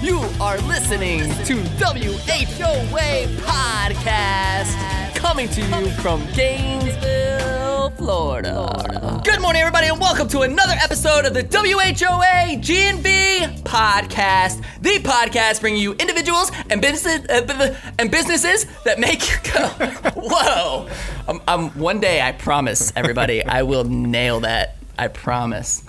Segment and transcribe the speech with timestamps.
[0.00, 9.20] You are listening to WHOA Podcast, coming to you from Gainesville, Florida.
[9.24, 15.60] Good morning, everybody, and welcome to another episode of the WHOA GNV Podcast, the podcast
[15.60, 19.68] bringing you individuals and businesses uh, and businesses that make you go.
[20.14, 20.88] Whoa!
[21.26, 24.76] Um, um, one day, I promise, everybody, I will nail that.
[24.96, 25.82] I promise.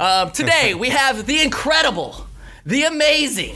[0.00, 2.25] Um, today we have the incredible,
[2.66, 3.54] the amazing,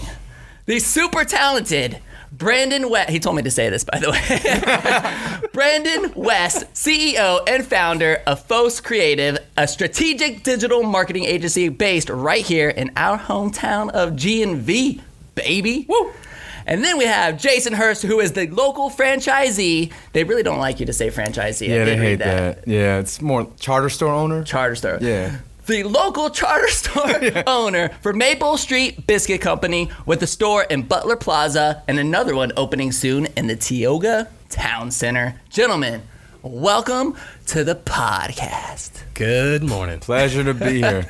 [0.67, 1.99] the super talented
[2.33, 3.11] Brandon West.
[3.11, 5.49] He told me to say this, by the way.
[5.53, 12.47] Brandon West, CEO and founder of Phos Creative, a strategic digital marketing agency based right
[12.47, 15.01] here in our hometown of GNV,
[15.35, 15.87] baby.
[15.89, 16.13] Woo!
[16.67, 19.93] And then we have Jason Hurst, who is the local franchisee.
[20.13, 21.67] They really don't like you to say franchisee.
[21.69, 22.69] I Yeah, they hate that.
[22.69, 24.45] Yeah, it's more charter store owner.
[24.45, 24.99] Charter store.
[25.01, 25.39] Yeah.
[25.67, 31.17] The local charter store owner for Maple Street Biscuit Company with a store in Butler
[31.17, 35.41] Plaza and another one opening soon in the Tioga Town Center.
[35.51, 36.03] Gentlemen,
[36.43, 37.17] welcome
[37.51, 39.03] to the podcast.
[39.15, 39.99] Good morning.
[39.99, 41.05] Pleasure to be here.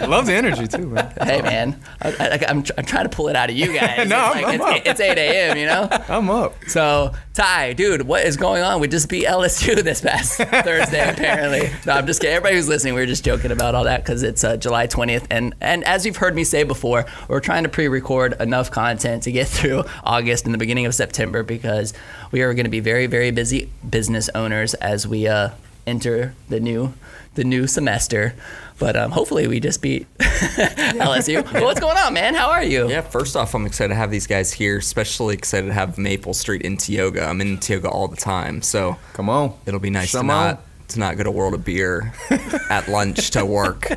[0.00, 1.12] I love the energy too, man.
[1.20, 4.08] Hey, man, I, I, I'm, tr- I'm trying to pull it out of you guys.
[4.08, 4.86] No, it's, I'm- I'm it's, up.
[4.86, 5.88] it's 8 a.m., you know?
[6.08, 6.54] I'm up.
[6.68, 8.80] So, Ty, dude, what is going on?
[8.80, 11.70] We just beat LSU this past Thursday, apparently.
[11.84, 12.36] No, I'm just kidding.
[12.36, 15.26] Everybody who's listening, we are just joking about all that because it's uh, July 20th.
[15.28, 19.24] And, and as you've heard me say before, we're trying to pre record enough content
[19.24, 21.92] to get through August and the beginning of September because
[22.30, 25.50] we are going to be very, very busy business owners as we uh,
[25.86, 26.94] enter the new
[27.34, 28.34] the new semester.
[28.78, 31.44] But um, hopefully we just beat LSU.
[31.52, 32.34] Well, what's going on, man?
[32.34, 32.88] How are you?
[32.88, 36.32] Yeah, first off, I'm excited to have these guys here, especially excited to have Maple
[36.32, 37.24] Street in Tioga.
[37.26, 39.52] I'm in Tioga all the time, so Come on.
[39.66, 42.12] it'll be nice to Come not to not go to World of Beer
[42.70, 43.90] at lunch to work.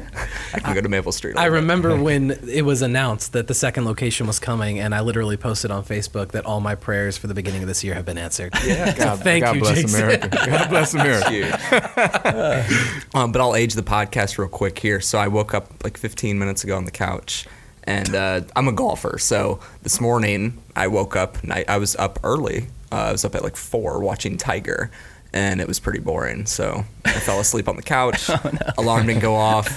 [0.54, 1.38] I can go to Maple Street.
[1.38, 5.38] I remember when it was announced that the second location was coming, and I literally
[5.38, 8.18] posted on Facebook that all my prayers for the beginning of this year have been
[8.18, 8.54] answered.
[8.66, 10.02] Yeah, God, thank God you, bless Jason.
[10.02, 10.30] America.
[10.46, 12.66] God bless America.
[13.14, 15.02] Um, but I'll age the podcast real quick here.
[15.02, 17.46] So I woke up like 15 minutes ago on the couch,
[17.84, 19.18] and uh, I'm a golfer.
[19.18, 22.68] So this morning I woke up I, I was up early.
[22.92, 24.92] Uh, I was up at like four watching Tiger,
[25.34, 26.46] and it was pretty boring.
[26.46, 28.30] So I fell asleep on the couch.
[28.78, 29.70] Alarm didn't go off.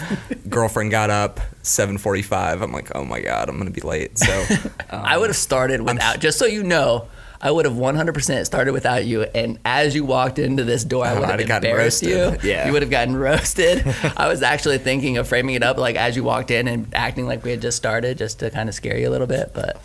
[0.48, 2.62] Girlfriend got up 7:45.
[2.62, 4.18] I'm like, oh my god, I'm gonna be late.
[4.18, 4.32] So
[4.90, 7.08] um, I would have started without, just so you know,
[7.40, 9.22] I would have 100% started without you.
[9.24, 12.34] And as you walked into this door, I Oh, would have embarrassed you.
[12.42, 12.66] Yeah.
[12.66, 13.84] You would have gotten roasted.
[14.16, 17.26] I was actually thinking of framing it up like as you walked in and acting
[17.26, 19.50] like we had just started just to kind of scare you a little bit.
[19.52, 19.76] But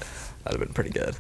[0.46, 1.16] that'd have been pretty good.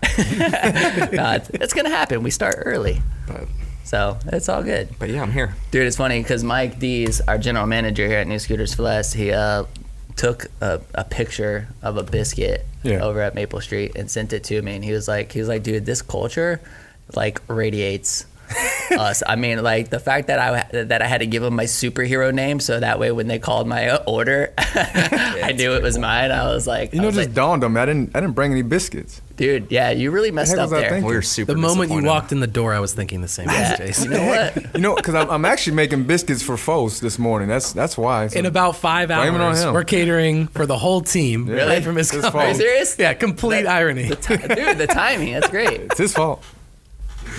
[1.12, 2.24] no, it's, it's going to happen.
[2.24, 3.02] We start early.
[3.28, 3.48] But
[3.84, 4.90] So it's all good.
[5.00, 5.54] but yeah, I'm here.
[5.72, 9.12] Dude, it's funny because Mike Dees, our general manager here at New Scooters for Less,
[9.14, 9.66] he uh,
[10.16, 13.04] took a, a picture of a biscuit Yeah.
[13.04, 15.48] over at Maple Street and sent it to me, and he was like, he was
[15.50, 16.62] like, dude, this culture,
[17.16, 18.26] like, radiates.
[18.92, 19.24] Us.
[19.26, 22.34] I mean, like the fact that I that I had to give him my superhero
[22.34, 26.32] name, so that way when they called my uh, order, I knew it was mine.
[26.32, 27.82] I was like, You know, was just like, dawned on me.
[27.82, 28.16] I didn't.
[28.16, 29.22] I didn't bring any biscuits.
[29.38, 30.90] dude, yeah, you really messed heck up there.
[30.90, 31.06] thinking?
[31.08, 31.54] We were super.
[31.54, 33.76] The moment you walked in the door, I was thinking the same Yeah.
[33.76, 34.12] thing, Jason.
[34.12, 34.76] You know what?
[34.76, 37.48] You know, because I'm, I'm actually making biscuits for Phos this morning.
[37.48, 38.28] That's that's why.
[38.28, 39.74] So- In about five Blame on hours, him.
[39.74, 41.46] we're catering for the whole team.
[41.48, 41.82] Really?
[41.82, 42.32] From his His company.
[42.32, 42.46] fault.
[42.46, 42.96] Are you serious?
[43.00, 44.10] Yeah, complete irony.
[44.10, 45.82] The ti- dude, the timing, that's great.
[45.82, 46.44] it's his fault.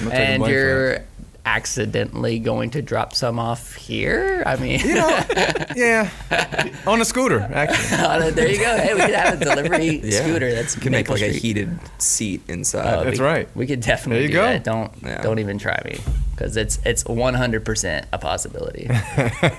[0.02, 1.04] I'm not taking and you're.
[1.44, 4.42] Accidentally going to drop some off here.
[4.46, 5.20] I mean, You know,
[5.76, 6.10] yeah,
[6.86, 8.30] on a scooter actually.
[8.32, 8.76] there you go.
[8.76, 10.22] Hey, we could have a delivery Yeah.
[10.22, 10.52] scooter.
[10.54, 12.94] That's You can make Maple like a heated seat inside.
[13.00, 13.56] Oh, That's we- right.
[13.56, 14.42] We could definitely There you do go.
[14.42, 14.64] that.
[14.64, 15.22] Don't Yeah.
[15.22, 15.98] don't even try me
[16.30, 18.88] because it's it's 100% a possibility.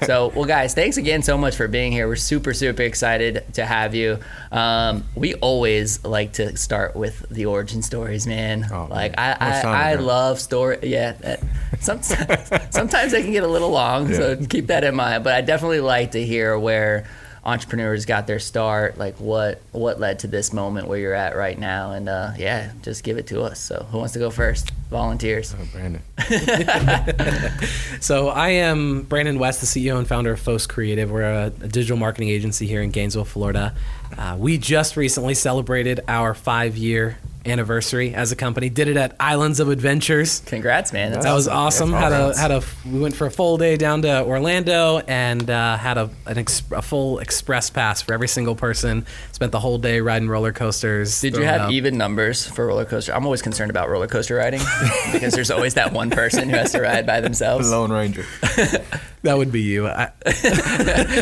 [0.05, 2.07] so, well, guys, thanks again so much for being here.
[2.07, 4.19] We're super super excited to have you.
[4.51, 8.67] Um, we always like to start with the origin stories, man.
[8.71, 9.38] Oh, like man.
[9.39, 10.79] I I, I love story.
[10.83, 11.11] Yeah.
[11.13, 11.41] that-
[11.83, 15.23] Sometimes, sometimes they can get a little long, so keep that in mind.
[15.23, 17.05] But I definitely like to hear where
[17.45, 21.59] entrepreneurs got their start, like what what led to this moment where you're at right
[21.59, 23.59] now, and uh, yeah, just give it to us.
[23.59, 24.71] So who wants to go first?
[24.89, 25.53] Volunteers.
[25.59, 26.01] Oh, Brandon.
[28.00, 31.09] So I am Brandon West, the CEO and founder of Phos Creative.
[31.09, 33.74] We're a, a digital marketing agency here in Gainesville, Florida.
[34.18, 38.69] Uh, we just recently celebrated our five-year anniversary as a company.
[38.69, 40.40] Did it at Islands of Adventures.
[40.45, 41.12] Congrats, man.
[41.12, 41.94] That's That was awesome.
[41.94, 42.12] awesome.
[42.12, 45.78] Had a had a we went for a full day down to Orlando and uh,
[45.78, 49.06] had a an ex, a full express pass for every single person.
[49.31, 51.19] Spent the whole day riding roller coasters.
[51.22, 51.72] Did you have up.
[51.72, 53.13] even numbers for roller coaster?
[53.13, 54.62] I'm always concerned about roller coaster riding
[55.12, 57.69] because there's always that one person who has to ride by themselves.
[57.69, 58.25] Lone Ranger.
[59.24, 59.88] that would be you.
[59.88, 60.12] I,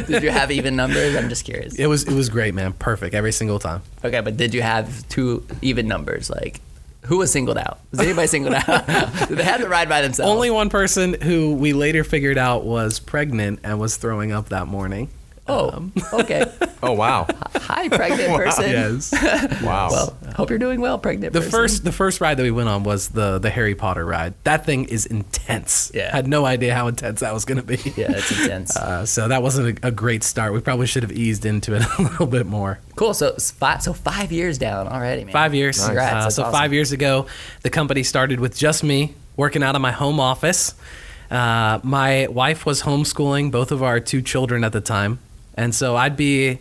[0.07, 1.15] Did you have even numbers?
[1.15, 1.75] I'm just curious.
[1.75, 2.73] it was it was great, man.
[2.73, 3.81] Perfect every single time.
[4.03, 6.10] Okay, but did you have two even numbers?
[6.29, 6.59] Like,
[7.05, 7.79] who was singled out?
[7.91, 8.65] Was anybody singled out?
[9.29, 10.31] They had to ride by themselves?
[10.31, 14.67] Only one person who we later figured out was pregnant and was throwing up that
[14.67, 15.09] morning.
[15.51, 16.45] Oh, okay.
[16.83, 18.63] Oh wow, Hi, pregnant person.
[18.71, 19.11] Yes.
[19.63, 19.89] wow.
[19.91, 21.51] Well, hope you're doing well, pregnant The person.
[21.51, 24.33] first the first ride that we went on was the the Harry Potter ride.
[24.45, 25.91] That thing is intense.
[25.93, 26.11] Yeah.
[26.11, 27.75] Had no idea how intense that was going to be.
[27.95, 28.75] Yeah, it's intense.
[28.75, 30.53] Uh, so that wasn't a, a great start.
[30.53, 32.79] We probably should have eased into it a little bit more.
[32.95, 33.13] cool.
[33.13, 35.33] So five, so five years down already, man.
[35.33, 35.85] Five years.
[35.85, 36.51] Congrats, Uh, that's so awesome.
[36.51, 37.27] five years ago,
[37.61, 40.73] the company started with just me working out of my home office.
[41.29, 45.19] Uh, my wife was homeschooling both of our two children at the time,
[45.55, 46.59] and so I'd be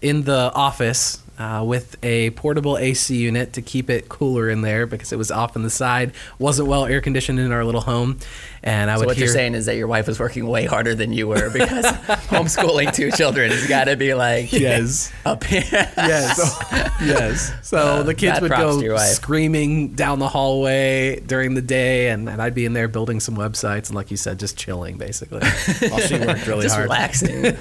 [0.00, 4.86] in the office uh, with a portable AC unit to keep it cooler in there
[4.86, 8.18] because it was off on the side, wasn't well air conditioned in our little home,
[8.62, 9.26] and I So would what hear.
[9.26, 11.84] you're saying is that your wife was working way harder than you were because
[12.30, 15.12] homeschooling two children has got to be like Yes.
[15.24, 15.62] up here.
[15.70, 16.38] Yes.
[17.02, 17.52] yes.
[17.62, 19.08] So the kids would go to your wife.
[19.14, 23.36] screaming down the hallway during the day, and, and I'd be in there building some
[23.36, 25.40] websites, and like you said, just chilling basically
[25.88, 26.84] while she worked really Just hard.
[26.84, 27.56] relaxing.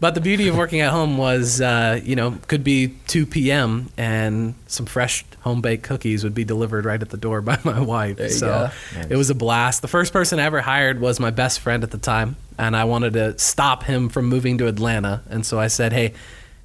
[0.00, 3.90] But the beauty of working at home was, uh, you know, could be 2 p.m.
[3.96, 7.80] and some fresh home baked cookies would be delivered right at the door by my
[7.80, 8.16] wife.
[8.16, 9.00] There you so go.
[9.08, 9.82] it was a blast.
[9.82, 12.84] The first person I ever hired was my best friend at the time, and I
[12.84, 15.22] wanted to stop him from moving to Atlanta.
[15.28, 16.14] And so I said, hey,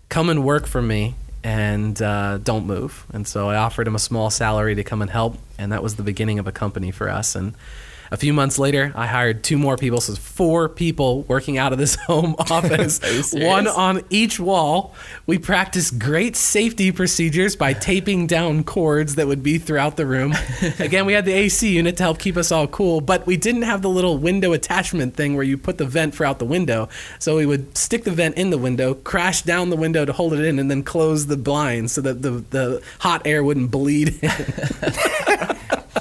[0.09, 3.05] come and work for me and uh, don't move.
[3.13, 5.95] And so I offered him a small salary to come and help, and that was
[5.95, 7.35] the beginning of a company for us.
[7.35, 7.53] And
[8.11, 11.79] a few months later, I hired two more people, so four people working out of
[11.79, 12.99] this home office,
[13.33, 14.93] one on each wall.
[15.25, 20.33] We practiced great safety procedures by taping down cords that would be throughout the room.
[20.79, 23.61] Again, we had the AC unit to help keep us all cool, but we didn't
[23.61, 26.89] have the little window attachment thing where you put the vent for out the window.
[27.17, 30.33] So we would stick the vent in the window, crash down the window to hold
[30.33, 34.19] it in, and then close the blinds so that the, the hot air wouldn't bleed
[34.21, 34.31] in.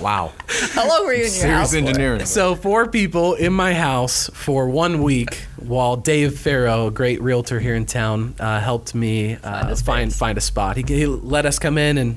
[0.00, 0.32] Wow.
[0.72, 1.76] How long were you in your house Serious for?
[1.76, 2.24] engineering.
[2.26, 7.60] So four people in my house for one week, while Dave Farrow, a great realtor
[7.60, 10.18] here in town, uh, helped me uh, his find space.
[10.18, 10.76] find a spot.
[10.76, 12.16] He, he let us come in and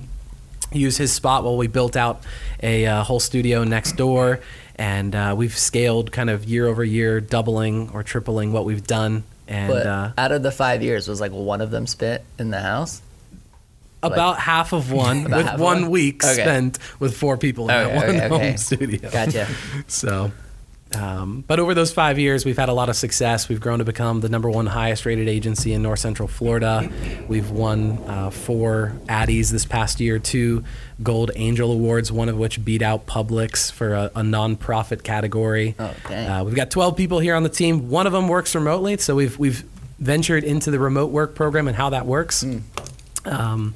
[0.72, 2.24] use his spot while we built out
[2.62, 4.40] a uh, whole studio next door,
[4.76, 9.24] and uh, we've scaled kind of year over year, doubling or tripling what we've done.
[9.48, 12.50] And But uh, out of the five years, was like one of them spit in
[12.50, 13.02] the house?
[14.04, 15.90] About half of one with one one?
[15.90, 16.34] week Okay.
[16.34, 19.10] spent with four people in Okay, that one okay, home studio.
[19.10, 19.48] Gotcha.
[19.88, 20.32] So,
[20.96, 23.50] um, but over those five years, we've had a lot of success.
[23.50, 26.88] We've grown to become the number one highest rated agency in North Central Florida.
[27.28, 30.64] We've won uh, four Addies this past year, two
[31.02, 35.74] Gold Angel Awards, one of which beat out Publix for a, a nonprofit category.
[35.80, 36.30] Oh, dang.
[36.30, 37.90] Uh, we've got 12 people here on the team.
[37.90, 39.64] One of them works remotely, so we've we've
[40.00, 42.42] ventured into the remote work program and how that works.
[42.44, 42.60] Hmm.
[43.26, 43.76] Um,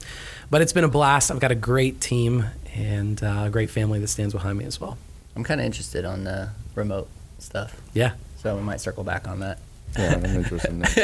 [0.50, 1.32] but it's been a blast.
[1.32, 2.46] I've got a great team
[2.76, 4.98] and uh, a great family that stands behind me as well.
[5.36, 7.08] I'm kind of interested on the remote
[7.40, 8.14] stuff, Yeah.
[8.38, 9.60] so we might circle back on that.
[9.98, 10.96] Yeah, I'm interested in that.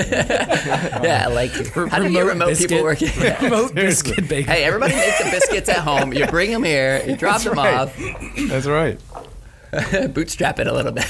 [1.03, 1.51] Yeah, I like.
[1.89, 3.09] How do you get remote biscuit- people working?
[3.17, 3.43] Yeah.
[3.43, 4.51] Remote biscuit baking.
[4.51, 6.13] Hey, everybody make the biscuits at home.
[6.13, 7.73] You bring them here, you drop them right.
[7.75, 7.97] off,
[8.49, 8.99] That's right.
[10.13, 11.05] bootstrap it a little bit.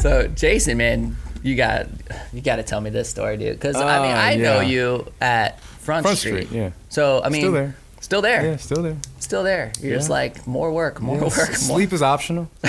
[0.00, 1.16] so, Jason, man,
[1.46, 1.86] you got
[2.32, 3.54] you got to tell me this story, dude.
[3.56, 6.46] Because I mean, Uh, I know you at Front, Front Street.
[6.46, 6.70] Street, yeah.
[6.88, 7.76] So I mean, Still there.
[8.00, 8.44] Still there.
[8.44, 8.96] Yeah, still there.
[9.20, 9.72] Still there.
[9.80, 11.46] You're just like more work, more Yeah, work, more.
[11.54, 12.48] Sleep is optional.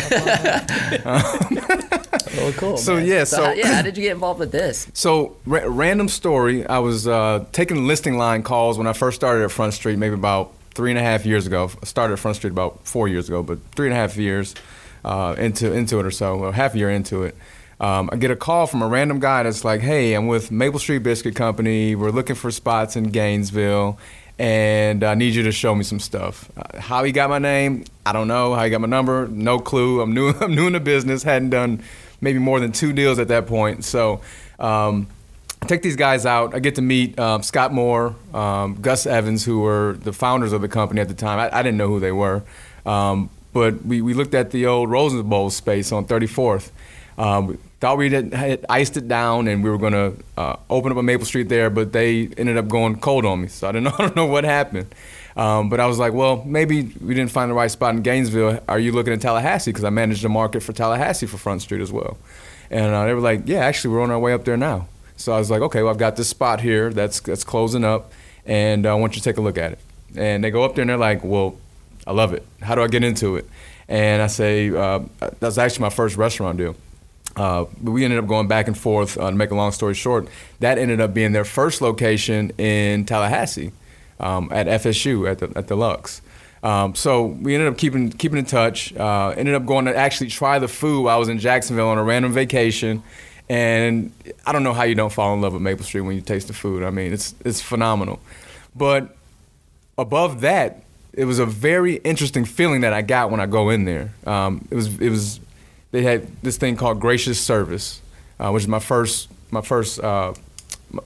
[2.40, 2.78] Oh, cool.
[2.78, 3.06] So, man.
[3.08, 4.88] yeah, how, so- yeah, how did you get involved with this?
[4.94, 6.66] So, ra- random story.
[6.68, 10.14] I was uh, taking listing line calls when I first started at Front Street, maybe
[10.14, 11.72] about three and a half years ago.
[11.82, 14.54] I started at Front Street about four years ago, but three and a half years
[15.04, 17.36] uh, into into it or so, or half a year into it.
[17.80, 20.80] Um, I get a call from a random guy that's like, "Hey, I'm with Maple
[20.80, 21.96] Street Biscuit Company.
[21.96, 24.00] We're looking for spots in Gainesville,
[24.40, 27.86] and I need you to show me some stuff." Uh, how he got my name,
[28.06, 28.56] I don't know.
[28.56, 30.02] How he got my number, no clue.
[30.02, 30.30] I'm new.
[30.42, 31.22] I'm new in the business.
[31.24, 31.84] Hadn't done
[32.20, 33.86] maybe more than two deals at that point.
[33.86, 34.22] So.
[34.60, 35.08] Um,
[35.60, 36.54] I take these guys out.
[36.54, 40.62] I get to meet um, Scott Moore, um, Gus Evans, who were the founders of
[40.62, 41.40] the company at the time.
[41.40, 42.44] I, I didn't know who they were.
[42.86, 46.70] Um, but we, we looked at the old Rose Bowl space on 34th.
[47.18, 50.98] Um, thought we had, iced it down and we were going to uh, open up
[50.98, 53.48] a Maple Street there, but they ended up going cold on me.
[53.48, 54.94] So I didn't know, I don't know what happened.
[55.36, 58.60] Um, but I was like, well, maybe we didn't find the right spot in Gainesville.
[58.68, 59.70] Are you looking at Tallahassee?
[59.70, 62.18] Because I managed the market for Tallahassee for Front Street as well.
[62.72, 64.88] And uh, they were like, yeah, actually, we're on our way up there now.
[65.16, 68.12] So I was like, okay, well, I've got this spot here that's that's closing up,
[68.46, 69.80] and uh, I want you to take a look at it.
[70.16, 71.56] And they go up there and they're like, well,
[72.06, 72.46] I love it.
[72.62, 73.48] How do I get into it?
[73.88, 75.00] And I say, uh,
[75.40, 76.76] that's actually my first restaurant deal.
[77.38, 79.18] Uh, but we ended up going back and forth.
[79.18, 80.28] Uh, to make a long story short,
[80.60, 83.72] that ended up being their first location in Tallahassee
[84.20, 86.22] um, at FSU at the at the Lux.
[86.64, 88.96] Um, so we ended up keeping keeping in touch.
[88.96, 92.04] Uh, ended up going to actually try the food I was in Jacksonville on a
[92.04, 93.04] random vacation.
[93.50, 94.12] And
[94.46, 96.48] I don't know how you don't fall in love with Maple Street when you taste
[96.48, 96.84] the food.
[96.84, 98.20] I mean, it's it's phenomenal.
[98.76, 99.16] But
[99.98, 103.86] above that, it was a very interesting feeling that I got when I go in
[103.86, 104.12] there.
[104.26, 105.40] Um, it was it was
[105.92, 108.02] they had this thing called gracious service,
[108.40, 110.34] uh, which is my first my first uh,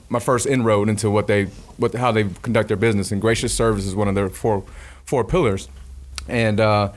[0.08, 1.44] my first inroad into what they
[1.76, 3.12] what how they conduct their business.
[3.12, 4.64] And gracious service is one of their four
[5.04, 5.68] four pillars.
[6.28, 6.92] And uh,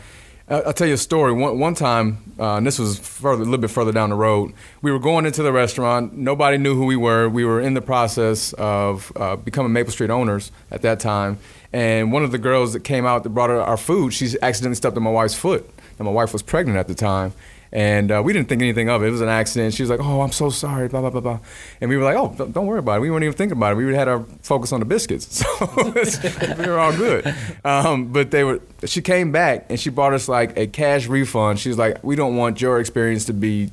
[0.48, 1.34] I'll tell you a story.
[1.34, 4.54] One, one time, uh, and this was further, a little bit further down the road,
[4.84, 6.14] we were going into the restaurant.
[6.14, 7.28] Nobody knew who we were.
[7.28, 11.40] We were in the process of uh, becoming Maple Street owners at that time.
[11.74, 14.96] And one of the girls that came out that brought our food, she accidentally stepped
[14.96, 15.68] on my wife's foot.
[15.98, 17.34] And my wife was pregnant at the time.
[17.76, 19.08] And uh, we didn't think anything of it.
[19.08, 19.74] It was an accident.
[19.74, 21.40] She was like, "Oh, I'm so sorry." Blah blah blah blah.
[21.82, 23.76] And we were like, "Oh, don't worry about it." We weren't even thinking about it.
[23.76, 25.66] We had our focus on the biscuits, so
[26.58, 27.36] we were all good.
[27.66, 28.62] Um, but they were.
[28.86, 31.60] She came back and she brought us like a cash refund.
[31.60, 33.72] She was like, "We don't want your experience to be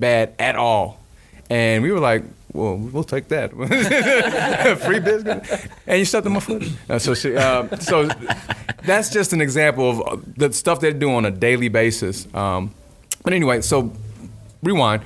[0.00, 0.98] bad at all."
[1.48, 3.52] And we were like, "Well, we'll take that
[4.84, 6.64] free biscuit." And you stepped on my foot.
[6.90, 8.08] Uh, so she, uh, so
[8.82, 12.26] that's just an example of uh, the stuff they do on a daily basis.
[12.34, 12.74] Um,
[13.24, 13.92] but anyway, so
[14.62, 15.02] rewind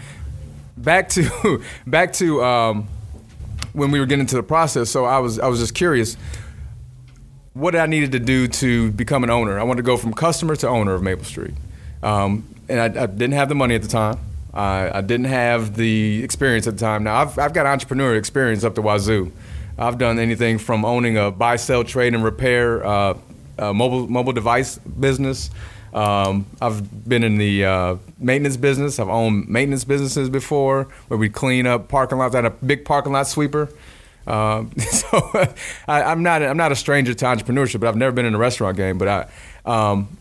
[0.83, 2.89] back to back to um,
[3.73, 4.91] when we were getting into the process.
[4.91, 6.17] So I was I was just curious
[7.55, 9.59] what I needed to do to become an owner.
[9.59, 11.55] I wanted to go from customer to owner of Maple Street,
[12.03, 14.19] um, and I, I didn't have the money at the time.
[14.55, 17.05] I, I didn't have the experience at the time.
[17.05, 19.33] Now I've I've got entrepreneurial experience up to wazoo.
[19.79, 23.15] I've done anything from owning a buy, sell, trade, and repair uh,
[23.59, 25.51] mobile mobile device business.
[25.95, 28.99] Um, I've been in the uh, maintenance business.
[28.99, 32.35] I've owned maintenance businesses before, where we clean up parking lots.
[32.35, 33.69] I had a big parking lot sweeper.
[34.27, 35.31] Um, so
[35.89, 38.39] I, I'm not I'm not a stranger to entrepreneurship, but I've never been in a
[38.39, 38.99] restaurant game.
[38.99, 40.19] But I um,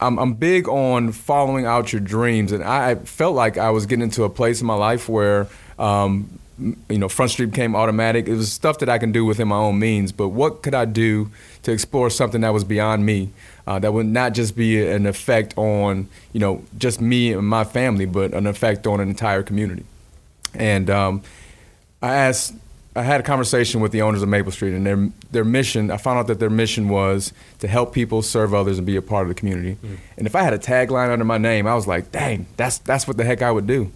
[0.00, 3.86] I'm, I'm big on following out your dreams, and I, I felt like I was
[3.86, 5.48] getting into a place in my life where,
[5.78, 8.28] um, you know, Front Street became automatic.
[8.28, 10.84] It was stuff that I can do within my own means, but what could I
[10.84, 11.30] do
[11.62, 13.30] to explore something that was beyond me,
[13.66, 17.64] uh, that would not just be an effect on, you know, just me and my
[17.64, 19.84] family, but an effect on an entire community.
[20.54, 21.22] And um,
[22.02, 22.54] I asked,
[22.98, 25.90] I had a conversation with the owners of Maple Street, and their their mission.
[25.90, 29.02] I found out that their mission was to help people, serve others, and be a
[29.02, 29.76] part of the community.
[30.16, 33.06] And if I had a tagline under my name, I was like, "Dang, that's that's
[33.06, 33.92] what the heck I would do."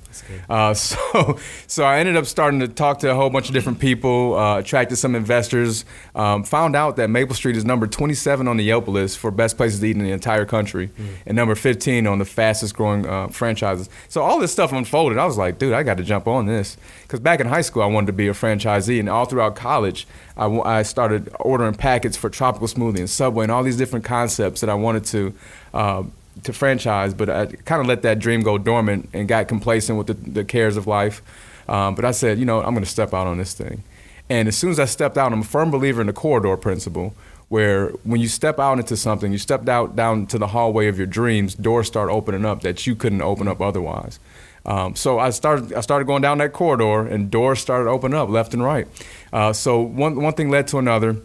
[0.49, 3.81] Uh, so so I ended up starting to talk to a whole bunch of different
[3.81, 8.57] people, uh, attracted some investors, um, found out that Maple Street is number 27 on
[8.57, 10.91] the Yelp list for best places to eat in the entire country,
[11.27, 13.89] and number 15 on the fastest growing uh, franchises.
[14.09, 15.19] So all this stuff unfolded.
[15.19, 17.83] I was like, dude, I got to jump on this because back in high school,
[17.83, 20.07] I wanted to be a franchisee, and all throughout college,
[20.37, 24.71] I, started ordering packets for Tropical Smoothie and Subway and all these different concepts that
[24.71, 25.35] I wanted to.
[25.75, 26.03] Uh,
[26.45, 30.07] to franchise, but I kind of let that dream go dormant and got complacent with
[30.07, 31.21] the, the cares of life.
[31.69, 33.85] Um, but I said, you know, I'm going to step out on this thing.
[34.31, 37.15] And as soon as I stepped out, I'm a firm believer in the corridor principle,
[37.49, 40.97] where when you step out into something, you stepped out down to the hallway of
[40.97, 44.19] your dreams, doors start opening up that you couldn't open up otherwise.
[44.65, 48.29] Um, so I started, I started going down that corridor, and doors started opening up
[48.29, 48.87] left and right.
[49.33, 51.17] Uh, so one, one thing led to another.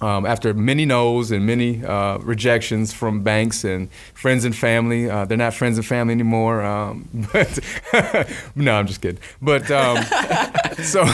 [0.00, 5.24] Um, after many no's and many uh, rejections from banks and friends and family, uh,
[5.24, 6.62] they're not friends and family anymore.
[6.62, 7.58] Um, but
[8.54, 9.18] no, I'm just kidding.
[9.42, 9.96] But um,
[10.84, 11.04] so,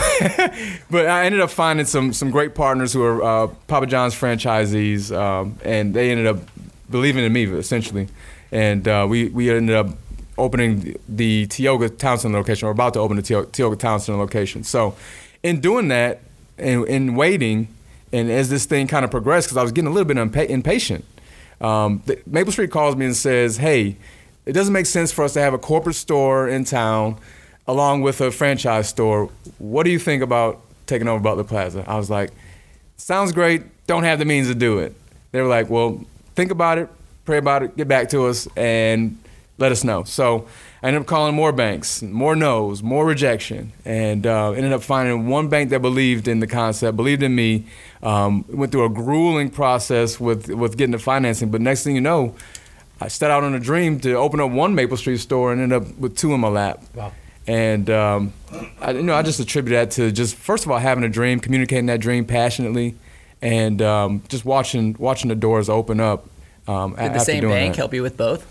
[0.90, 5.16] but I ended up finding some some great partners who are uh, Papa John's franchisees,
[5.16, 6.40] um, and they ended up
[6.90, 8.08] believing in me essentially,
[8.52, 9.96] and uh, we we ended up
[10.38, 12.66] opening the Tioga Town Center location.
[12.66, 14.64] We're about to open the Tio- Tioga Town Center location.
[14.64, 14.96] So,
[15.42, 16.20] in doing that
[16.58, 17.68] and in waiting,
[18.12, 20.48] and as this thing kind of progressed, because I was getting a little bit impa-
[20.48, 21.04] impatient,
[21.60, 23.96] um, the, Maple Street calls me and says, "Hey,
[24.46, 27.16] it doesn't make sense for us to have a corporate store in town
[27.66, 29.30] along with a franchise store.
[29.58, 32.30] What do you think about taking over Butler Plaza?" I was like,
[32.96, 33.62] "Sounds great.
[33.86, 34.94] Don't have the means to do it."
[35.32, 36.88] They were like, "Well, think about it,
[37.24, 39.18] pray about it, get back to us, and
[39.58, 40.46] let us know." So
[40.82, 45.28] I ended up calling more banks, more no's, more rejection, and uh, ended up finding
[45.28, 47.64] one bank that believed in the concept, believed in me.
[48.02, 52.02] Um, went through a grueling process with with getting the financing, but next thing you
[52.02, 52.34] know,
[53.00, 55.82] I set out on a dream to open up one Maple Street store and ended
[55.82, 56.82] up with two in my lap.
[56.94, 57.12] Wow.
[57.46, 58.32] And um,
[58.80, 61.40] I, you know, I just attribute that to just first of all having a dream,
[61.40, 62.94] communicating that dream passionately,
[63.42, 66.26] and um, just watching watching the doors open up.
[66.66, 67.78] Um, Did the same bank that.
[67.78, 68.46] help you with both?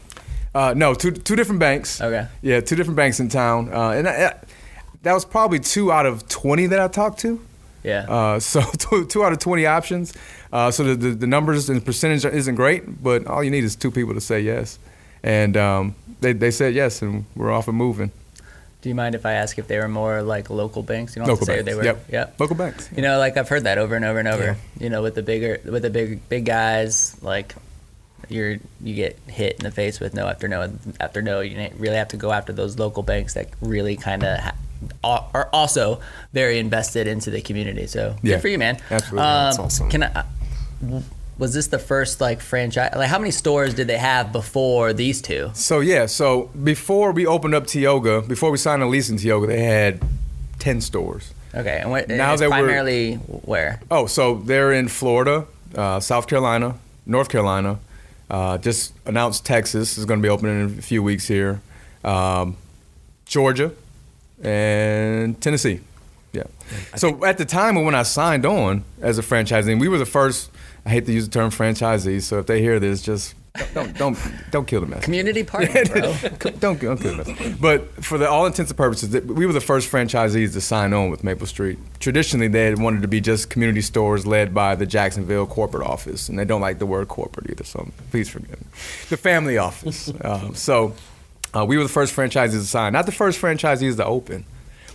[0.56, 2.00] Uh, no, two two different banks.
[2.02, 2.28] Okay.
[2.42, 4.36] Yeah, two different banks in town, uh, and I, I-
[5.02, 7.40] that was probably two out of twenty that I talked to.
[7.84, 8.06] Yeah.
[8.08, 10.14] Uh, so two, two out of twenty options.
[10.52, 13.76] Uh, so the, the the numbers and percentage isn't great, but all you need is
[13.76, 14.78] two people to say yes,
[15.24, 18.12] and um, they they said yes, and we're off and moving.
[18.82, 21.16] Do you mind if I ask if they were more like local banks?
[21.16, 21.70] You don't Local have to say banks.
[21.72, 21.84] they were.
[21.84, 22.06] Yep.
[22.12, 22.40] Yep.
[22.40, 22.90] Local banks.
[22.96, 24.44] You know, like I've heard that over and over and over.
[24.44, 24.56] Yeah.
[24.80, 27.56] You know, with the bigger, with the big, big guys, like
[28.34, 31.40] you're you get hit in the face with no after no after no.
[31.42, 34.56] You really have to go after those local banks that really kind of ha-
[35.04, 36.02] are also
[36.34, 37.88] very invested into the community.
[37.88, 38.36] So Yeah.
[38.36, 38.78] good for you, man.
[38.92, 39.20] Absolutely.
[39.28, 39.90] Um, That's awesome.
[39.90, 40.24] Can I?
[41.40, 42.94] Was this the first like franchise?
[42.96, 45.50] Like, how many stores did they have before these two?
[45.54, 49.48] So yeah, so before we opened up Tioga, before we signed a lease in Tioga,
[49.48, 50.00] they had
[50.60, 51.34] ten stores.
[51.56, 53.80] Okay, and what, Now they primarily where?
[53.92, 56.76] Oh, so they're in Florida, uh, South Carolina,
[57.06, 57.80] North Carolina.
[58.30, 61.62] Uh, just announced Texas is going to be opening in a few weeks here.
[62.04, 62.58] Um,
[63.26, 63.72] Georgia
[64.42, 65.82] and Tennessee.
[66.34, 66.44] Yeah.
[66.96, 70.50] So at the time when I signed on as a franchisee, we were the first.
[70.86, 73.36] I hate to use the term franchisees, so if they hear this, just
[73.74, 74.18] don't don't
[74.50, 75.04] don't kill the message.
[75.04, 76.16] Community partner, bro.
[76.60, 77.30] don't, don't kill us.
[77.62, 81.12] But for the all intents and purposes, we were the first franchisees to sign on
[81.12, 81.78] with Maple Street.
[82.00, 86.30] Traditionally, they had wanted to be just community stores led by the Jacksonville corporate office,
[86.30, 87.64] and they don't like the word corporate either.
[87.64, 88.68] So please forgive me.
[89.10, 90.12] The family office.
[90.22, 90.96] um, so
[91.54, 92.94] uh, we were the first franchisees to sign.
[92.94, 94.46] Not the first franchisees to open,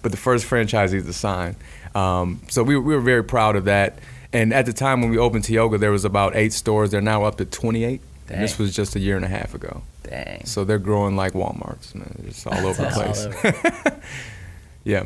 [0.02, 1.54] but the first franchisees to sign.
[1.94, 4.00] Um, so we, we were very proud of that.
[4.32, 6.90] And at the time when we opened Tioga, there was about eight stores.
[6.90, 8.00] They're now up to 28.
[8.30, 9.82] And this was just a year and a half ago.
[10.02, 10.44] Dang.
[10.44, 12.24] So they're growing like Walmarts, man.
[12.26, 13.24] It's all over the place.
[13.26, 14.00] over.
[14.84, 15.04] yeah.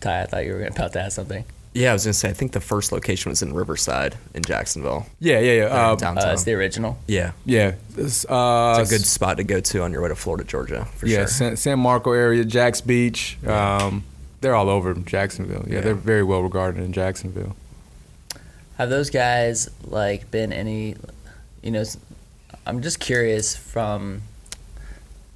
[0.00, 1.44] Ty, I thought you were about to ask something.
[1.74, 5.06] Yeah, I was gonna say I think the first location was in Riverside in Jacksonville.
[5.20, 5.58] Yeah, yeah, yeah.
[5.60, 6.32] there in Uh, Uh, downtown.
[6.32, 6.98] it's the original.
[7.06, 7.74] yeah, yeah.
[7.96, 10.86] It's, uh, it's a good spot to go to on your way to Florida, Georgia,
[10.96, 11.26] for yeah, sure.
[11.28, 13.36] San, San Marco area, Jax Beach.
[13.46, 14.02] Um,
[14.40, 15.64] they're all over Jacksonville.
[15.68, 15.80] Yeah, Yeah.
[15.82, 17.54] they're very well regarded in Jacksonville.
[18.78, 20.96] Have those guys like been any?
[21.62, 21.98] You know, s-
[22.68, 24.20] I'm just curious from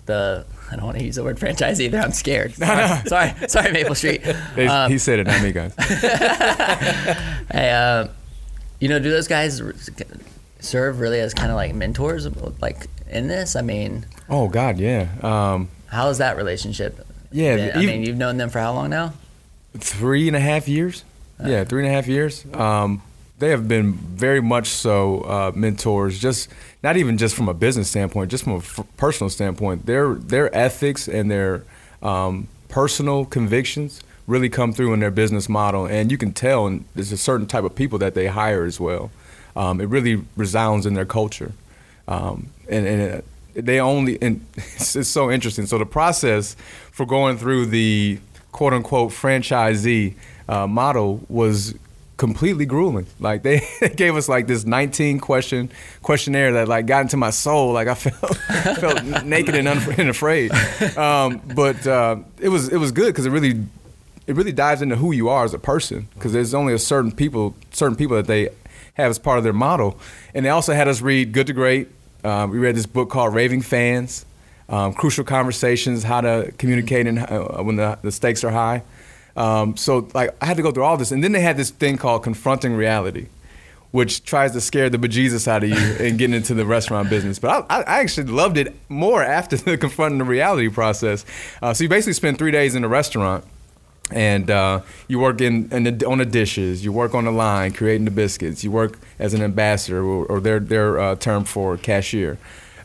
[0.05, 0.45] the.
[0.71, 1.99] I don't want to use the word franchise either.
[1.99, 2.55] I'm scared.
[2.55, 4.23] Sorry, sorry, sorry, Maple Street.
[4.59, 5.75] Um, he said it, not me, guys.
[7.51, 8.09] Hey, uh,
[8.81, 9.61] you know, do those guys
[10.61, 12.27] serve really as kind of like mentors,
[12.61, 13.57] like in this?
[13.57, 15.09] I mean, oh God, yeah.
[15.23, 17.07] Um, how is that relationship?
[17.31, 17.77] Yeah, been?
[17.77, 19.15] I mean, you've known them for how long now?
[19.79, 21.03] three and a half years.
[21.43, 22.45] Yeah, three and a half years.
[22.53, 23.03] Um,
[23.43, 26.21] they have been very much so uh, mentors.
[26.21, 26.49] Just
[26.85, 29.85] not even just from a business standpoint, just from a f- personal standpoint.
[29.85, 31.65] Their their ethics and their
[32.03, 36.69] um, personal convictions really come through in their business model, and you can tell.
[36.69, 39.11] And there's a certain type of people that they hire as well.
[39.57, 41.51] Um, it really resounds in their culture,
[42.07, 43.21] um, and, and uh,
[43.55, 44.23] they only.
[44.23, 45.67] And it's, it's so interesting.
[45.67, 46.55] So the process
[46.93, 48.21] for going through the
[48.53, 50.15] quote unquote franchisee
[50.49, 51.75] uh, model was
[52.17, 53.07] completely grueling.
[53.21, 53.63] Like they
[53.97, 55.71] gave us like this 19 question
[56.03, 57.73] questionnaire that like got into my soul.
[57.73, 58.37] Like I felt
[58.79, 60.53] felt naked and, unf- and afraid.
[60.97, 63.65] Um, but uh, it was it was good because it really
[64.27, 66.09] it really dives into who you are as a person.
[66.15, 68.49] Because there's only a certain people certain people that they
[68.95, 69.99] have as part of their model.
[70.35, 71.89] And they also had us read Good to Great.
[72.25, 74.25] Um, we read this book called Raving Fans.
[74.69, 78.83] Um, crucial conversations, how to communicate in, uh, when the, the stakes are high.
[79.37, 81.71] Um, so like I had to go through all this, and then they had this
[81.71, 83.29] thing called confronting reality,
[83.91, 87.39] which tries to scare the bejesus out of you and getting into the restaurant business.
[87.39, 91.25] But I, I actually loved it more after the confronting the reality process.
[91.61, 93.45] Uh, so you basically spend three days in a restaurant,
[94.11, 97.73] and uh, you work in, in the, on the dishes, you work on the line,
[97.73, 101.77] creating the biscuits, you work as an ambassador or, or their their uh, term for
[101.77, 102.39] cashier.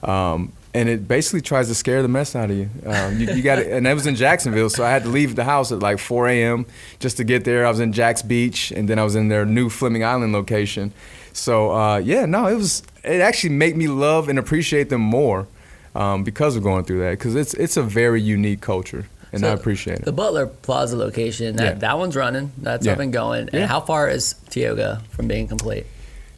[0.04, 2.70] Um, and it basically tries to scare the mess out of you.
[2.86, 5.44] Um, you, you got and that was in Jacksonville, so I had to leave the
[5.44, 6.66] house at like 4 a.m.
[7.00, 7.66] just to get there.
[7.66, 10.92] I was in Jax Beach, and then I was in their new Fleming Island location.
[11.34, 12.84] So uh, yeah, no, it was.
[13.04, 15.48] It actually made me love and appreciate them more
[15.96, 17.12] um, because of going through that.
[17.12, 20.06] Because it's it's a very unique culture, and I appreciate it.
[20.06, 21.74] The Butler Plaza location, that, Yeah.
[21.76, 22.52] that one's running.
[22.58, 22.94] That's Yeah.
[22.94, 23.50] up and going.
[23.50, 23.68] And Yeah.
[23.68, 25.86] how far is Tioga from being complete?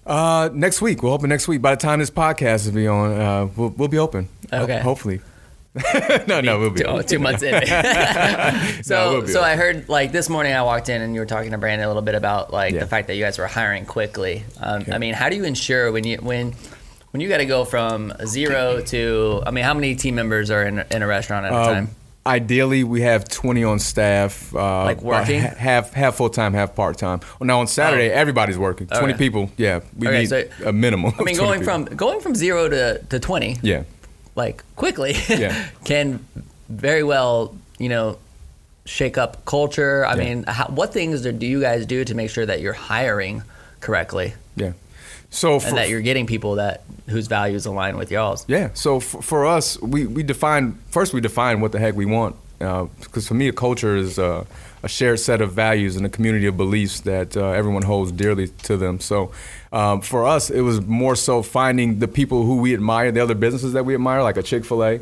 [0.09, 1.03] Uh, next week.
[1.03, 1.61] We'll open next week.
[1.61, 4.27] By the time this podcast will be on, uh, we'll, we'll be open.
[4.51, 4.79] Ho- Okay.
[4.79, 5.21] hopefully.
[6.27, 6.79] no, no, we'll be.
[6.79, 7.05] Two, open.
[7.05, 7.53] two months in.
[8.83, 11.27] so, No, we'll so I heard like this morning I walked in and you were
[11.27, 12.79] talking to Brandon a little bit about like Yeah.
[12.79, 14.43] the fact that you guys were hiring quickly.
[14.59, 14.83] Um.
[14.91, 16.53] I mean, how do you ensure when you when
[17.11, 19.43] when you got to go from zero to?
[19.45, 21.89] I mean, how many team members are in in a restaurant at a Uh, time?
[22.27, 24.53] Ideally, we have 20 on staff.
[24.53, 25.41] Uh, Like about working?
[25.41, 27.21] ha- half half full time, half part time.
[27.39, 28.15] Well, now on Saturday, Oh.
[28.15, 28.87] everybody's working.
[28.87, 29.17] 20 Okay.
[29.17, 29.49] people.
[29.57, 31.13] Yeah, we Okay, need so- a minimum.
[31.19, 31.85] I mean, going people.
[31.85, 33.57] from going from zero to, to twenty.
[33.61, 33.83] yeah.
[34.35, 35.53] like quickly Yeah.
[35.85, 36.19] can
[36.69, 38.17] very well, you know,
[38.85, 40.05] shake up culture.
[40.05, 40.23] I Yeah.
[40.23, 43.43] mean, how, what things do you guys do to make sure that you're hiring
[43.81, 44.73] correctly Yeah.
[45.29, 48.45] So for, and that you're getting people that whose values align with y'all's?
[48.47, 48.69] Yeah.
[48.73, 52.35] So f- for us, we, we define first we define what the heck we want.
[52.59, 54.43] Because for me, a culture is uh,
[54.83, 58.49] a shared set of values and a community of beliefs that uh, everyone holds dearly
[58.63, 58.99] to them.
[58.99, 59.31] So
[59.71, 63.35] um, for us, it was more so finding the people who we admire, the other
[63.35, 64.99] businesses that we admire, like a Chick Fil A.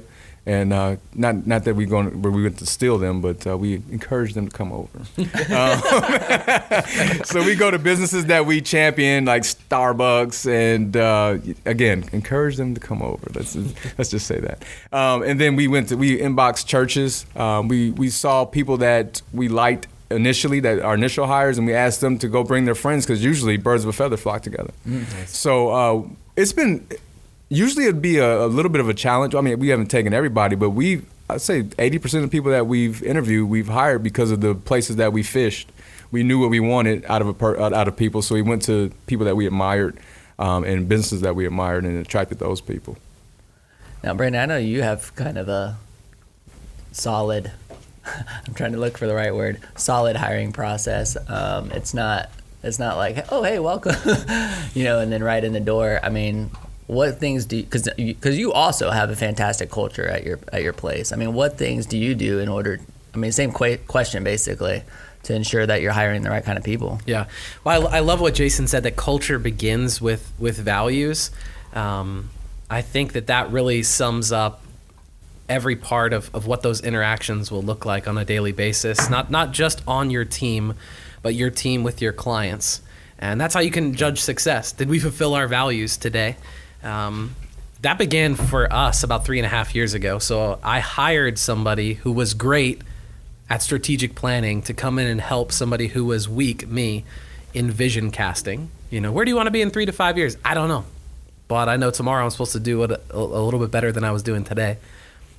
[0.48, 3.58] And uh, not not that we're going where we went to steal them, but uh,
[3.58, 5.00] we encourage them to come over.
[5.48, 5.80] Um,
[7.26, 12.74] so we go to businesses that we champion, like Starbucks, and uh, again, encourage them
[12.76, 13.28] to come over.
[13.34, 13.56] Let's
[13.98, 14.64] let's just say that.
[14.94, 17.26] Um, and then we went to we inbox churches.
[17.36, 21.74] Um, we we saw people that we liked initially, that our initial hires, and we
[21.74, 24.72] asked them to go bring their friends because usually birds of a feather flock together.
[25.26, 26.04] So uh,
[26.38, 26.88] it's been
[27.50, 29.36] usually it'd be a, a little bit of a challenge.
[29.36, 33.04] I mean, we haven't taken everybody, but we I'd say 80% of people that we've
[33.04, 35.70] interviewed, we've hired because of the places that we fished.
[36.10, 38.62] We knew what we wanted out of a per, out of people, so we went
[38.64, 40.00] to people that we admired
[40.40, 42.98] um, and businesses that we admired and attracted those people.
[44.04, 45.76] Now, Brandon, I know you have kind of a
[46.94, 47.52] solid.
[48.06, 49.60] I'm trying to look for the right word.
[49.76, 51.18] Solid hiring process.
[51.30, 52.30] Um, it's not.
[52.64, 53.96] It's not like, oh, hey, welcome,
[54.74, 56.00] you know, and then right in the door.
[56.02, 56.50] I mean,
[56.88, 60.74] what things do because because you also have a fantastic culture at your at your
[60.74, 61.12] place.
[61.12, 62.80] I mean, what things do you do in order?
[63.14, 64.84] I mean, same que- question basically
[65.24, 67.02] to ensure that you're hiring the right kind of people.
[67.06, 67.26] Yeah.
[67.64, 71.30] Well, I, I love what Jason said that culture begins with with values.
[71.74, 72.30] Um,
[72.70, 74.62] I think that that really sums up
[75.50, 79.10] every part of, of what those interactions will look like on a daily basis.
[79.10, 80.76] Not not just on your team,
[81.22, 82.82] but your team with your clients.
[83.20, 84.72] And that's how you can judge success.
[84.72, 86.38] Did we fulfill our values today?
[86.84, 87.36] Um,
[87.82, 90.20] that began for us about three and a half years ago.
[90.20, 92.82] So I hired somebody who was great
[93.50, 97.06] at strategic planning to come in and help somebody who was weak, me,
[97.54, 98.70] in vision casting.
[98.90, 100.38] You know, where do you want to be in three to five years?
[100.44, 100.86] I don't know.
[101.48, 104.12] But I know tomorrow I'm supposed to do it a, little bit better than I
[104.12, 104.78] was doing today.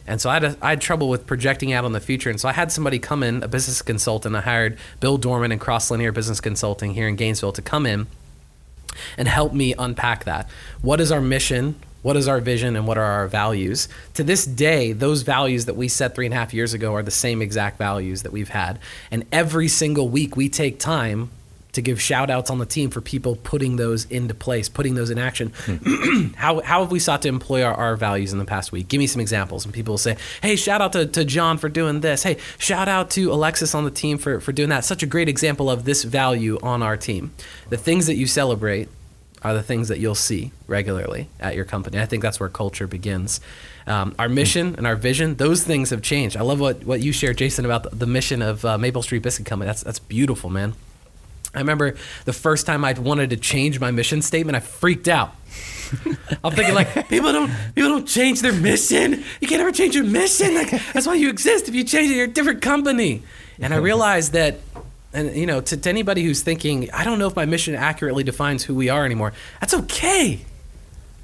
[0.06, 2.30] And so I had, a, I had trouble with projecting out on the future.
[2.30, 4.34] And so I had somebody come in, a business consultant.
[4.34, 8.06] I hired Bill Dorman and Cross Linear Business Consulting here in Gainesville to come in
[9.16, 10.48] and help me unpack that.
[10.82, 11.76] What is our mission?
[12.02, 13.88] What is our vision and what are our values?
[14.14, 17.02] To this day, those values that we set three and a half years ago are
[17.02, 18.78] the same exact values that we've had.
[19.10, 21.30] And every single week, we take time
[21.78, 25.10] to give shout outs on the team for people putting those into place, putting those
[25.10, 25.52] in action.
[26.36, 28.88] how, how have we sought to employ our, our values in the past week?
[28.88, 29.64] Give me some examples.
[29.64, 32.24] And people will say, hey, shout out to, to John for doing this.
[32.24, 34.84] Hey, shout out to Alexis on the team for, for doing that.
[34.84, 37.32] Such a great example of this value on our team.
[37.68, 38.88] The things that you celebrate
[39.42, 42.00] are the things that you'll see regularly at your company.
[42.00, 43.40] I think that's where culture begins.
[43.86, 46.36] Um, our mission and our vision, those things have changed.
[46.36, 49.22] I love what, what you shared, Jason, about the, the mission of uh, Maple Street
[49.22, 49.68] Biscuit Company.
[49.68, 50.74] That's, that's beautiful, man.
[51.54, 55.34] I remember the first time I wanted to change my mission statement, I freaked out.
[56.44, 59.24] I'm thinking like people don't people don't change their mission.
[59.40, 60.54] You can't ever change your mission.
[60.54, 61.68] Like that's why you exist.
[61.68, 63.22] If you change it, you're a different company.
[63.58, 64.58] And I realized that
[65.12, 68.24] and you know, to, to anybody who's thinking, I don't know if my mission accurately
[68.24, 70.44] defines who we are anymore, that's okay.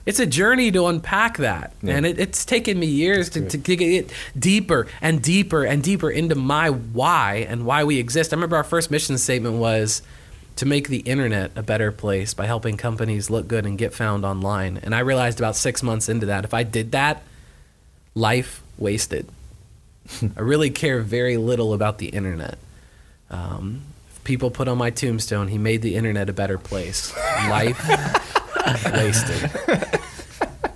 [0.07, 1.73] It's a journey to unpack that.
[1.83, 6.35] And it, it's taken me years to, to get deeper and deeper and deeper into
[6.35, 8.33] my why and why we exist.
[8.33, 10.03] I remember our first mission statement was
[10.57, 14.25] to make the internet a better place by helping companies look good and get found
[14.25, 14.79] online.
[14.83, 17.23] And I realized about six months into that, if I did that,
[18.15, 19.29] life wasted.
[20.37, 22.59] I really care very little about the internet.
[23.31, 23.83] Um,
[24.23, 27.15] people put on my tombstone, he made the internet a better place.
[27.49, 27.89] Life
[28.93, 29.51] wasted.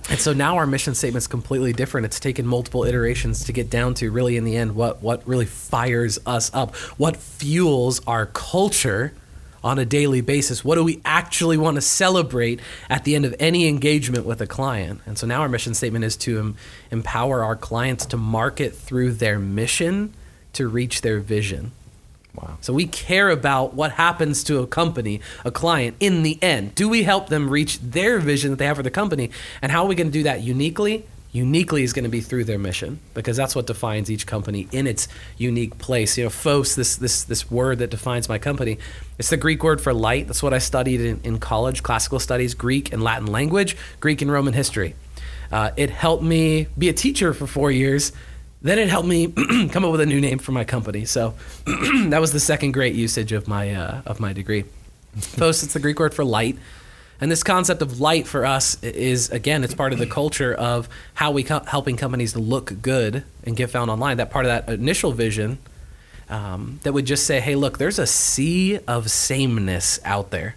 [0.09, 2.05] And so now our mission statement is completely different.
[2.05, 5.45] It's taken multiple iterations to get down to really in the end what what really
[5.45, 9.13] fires us up, what fuels our culture
[9.63, 10.63] on a daily basis.
[10.63, 14.47] What do we actually want to celebrate at the end of any engagement with a
[14.47, 15.01] client?
[15.05, 16.55] And so now our mission statement is to em-
[16.91, 20.13] empower our clients to market through their mission
[20.53, 21.71] to reach their vision.
[22.35, 22.57] Wow.
[22.61, 26.75] So we care about what happens to a company, a client in the end.
[26.75, 29.31] Do we help them reach their vision that they have for the company?
[29.61, 31.05] And how are we going to do that uniquely?
[31.31, 34.87] Uniquely is going to be through their mission because that's what defines each company in
[34.87, 36.17] its unique place.
[36.17, 38.79] You know, phos, this this this word that defines my company,
[39.17, 40.27] it's the Greek word for light.
[40.27, 44.31] That's what I studied in, in college, classical studies, Greek and Latin language, Greek and
[44.31, 44.95] Roman history.
[45.51, 48.11] Uh, it helped me be a teacher for four years
[48.61, 49.27] then it helped me
[49.71, 51.05] come up with a new name for my company.
[51.05, 51.33] So
[51.65, 54.65] that was the second great usage of my uh, of my degree.
[55.15, 56.57] Phos, it's the Greek word for light.
[57.21, 60.87] And this concept of light for us is again, it's part of the culture of
[61.13, 64.17] how we co- helping companies to look good and get found online.
[64.17, 65.57] That part of that initial vision
[66.29, 70.55] um, that would just say, "Hey, look, there's a sea of sameness out there."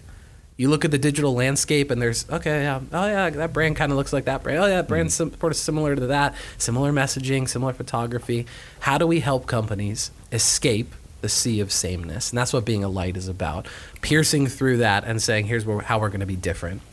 [0.55, 3.91] You look at the digital landscape, and there's okay, yeah, oh yeah, that brand kind
[3.91, 4.59] of looks like that brand.
[4.59, 6.35] Oh yeah, that brand's sim- sort of similar to that.
[6.57, 8.45] Similar messaging, similar photography.
[8.81, 12.29] How do we help companies escape the sea of sameness?
[12.29, 13.67] And that's what being a light is about.
[14.01, 16.83] Piercing through that and saying, "Here's where, how we're going to be different."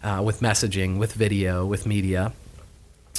[0.00, 2.32] Uh, with messaging, with video, with media.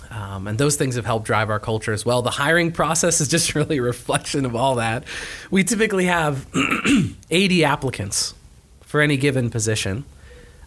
[0.09, 2.21] Um, and those things have helped drive our culture as well.
[2.21, 5.03] The hiring process is just really a reflection of all that.
[5.51, 6.47] We typically have
[7.29, 8.33] 80 applicants
[8.81, 10.05] for any given position.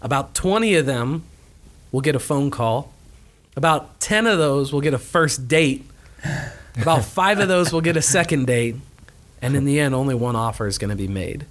[0.00, 1.24] About 20 of them
[1.90, 2.92] will get a phone call.
[3.56, 5.86] About 10 of those will get a first date.
[6.80, 8.76] About five of those will get a second date.
[9.42, 11.44] And in the end, only one offer is going to be made.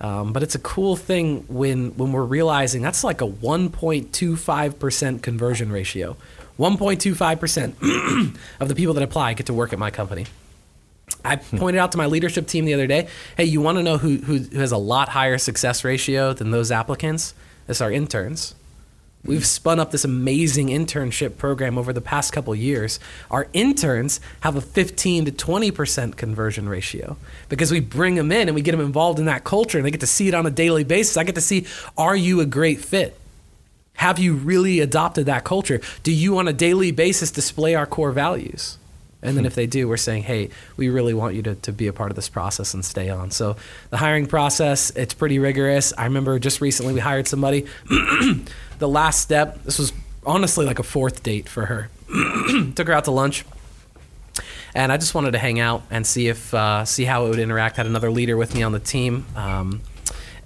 [0.00, 5.72] Um, but it's a cool thing when when we're realizing that's like a 1.25% conversion
[5.72, 6.16] ratio.
[6.58, 10.26] 1.25% of the people that apply get to work at my company.
[11.24, 13.98] I pointed out to my leadership team the other day, hey, you want to know
[13.98, 17.34] who, who, who has a lot higher success ratio than those applicants?
[17.66, 18.54] It's our interns.
[19.22, 22.98] We've spun up this amazing internship program over the past couple years.
[23.30, 27.18] Our interns have a 15 to 20% conversion ratio
[27.50, 29.90] because we bring them in and we get them involved in that culture and they
[29.90, 31.18] get to see it on a daily basis.
[31.18, 31.66] I get to see
[31.98, 33.18] are you a great fit?
[33.94, 35.82] Have you really adopted that culture?
[36.02, 38.78] Do you on a daily basis display our core values?
[39.22, 39.48] And then hmm.
[39.48, 42.10] if they do, we're saying, hey, we really want you to, to be a part
[42.10, 43.30] of this process and stay on.
[43.30, 43.56] So
[43.90, 45.92] the hiring process, it's pretty rigorous.
[45.98, 47.66] I remember just recently we hired somebody.
[48.80, 49.92] the last step, this was
[50.26, 51.90] honestly like a fourth date for her.
[52.74, 53.44] Took her out to lunch.
[54.74, 57.38] And I just wanted to hang out and see if uh, see how it would
[57.38, 57.76] interact.
[57.76, 59.80] Had another leader with me on the team, um,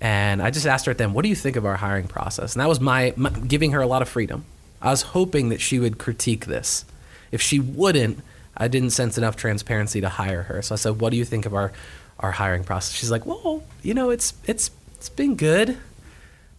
[0.01, 2.55] and I just asked her at them, "What do you think of our hiring process?"
[2.55, 4.47] And that was my, my giving her a lot of freedom.
[4.81, 6.87] I was hoping that she would critique this.
[7.33, 8.21] If she wouldn't,
[8.57, 10.63] I didn't sense enough transparency to hire her.
[10.63, 11.73] So I said, "What do you think of our
[12.19, 15.77] our hiring process?" She's like, "Well, you know, it's it's it's been good."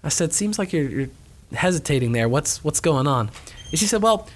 [0.03, 1.09] I said, "Seems like you're, you're
[1.53, 2.27] hesitating there.
[2.29, 3.29] What's what's going on?"
[3.71, 4.27] And she said, "Well,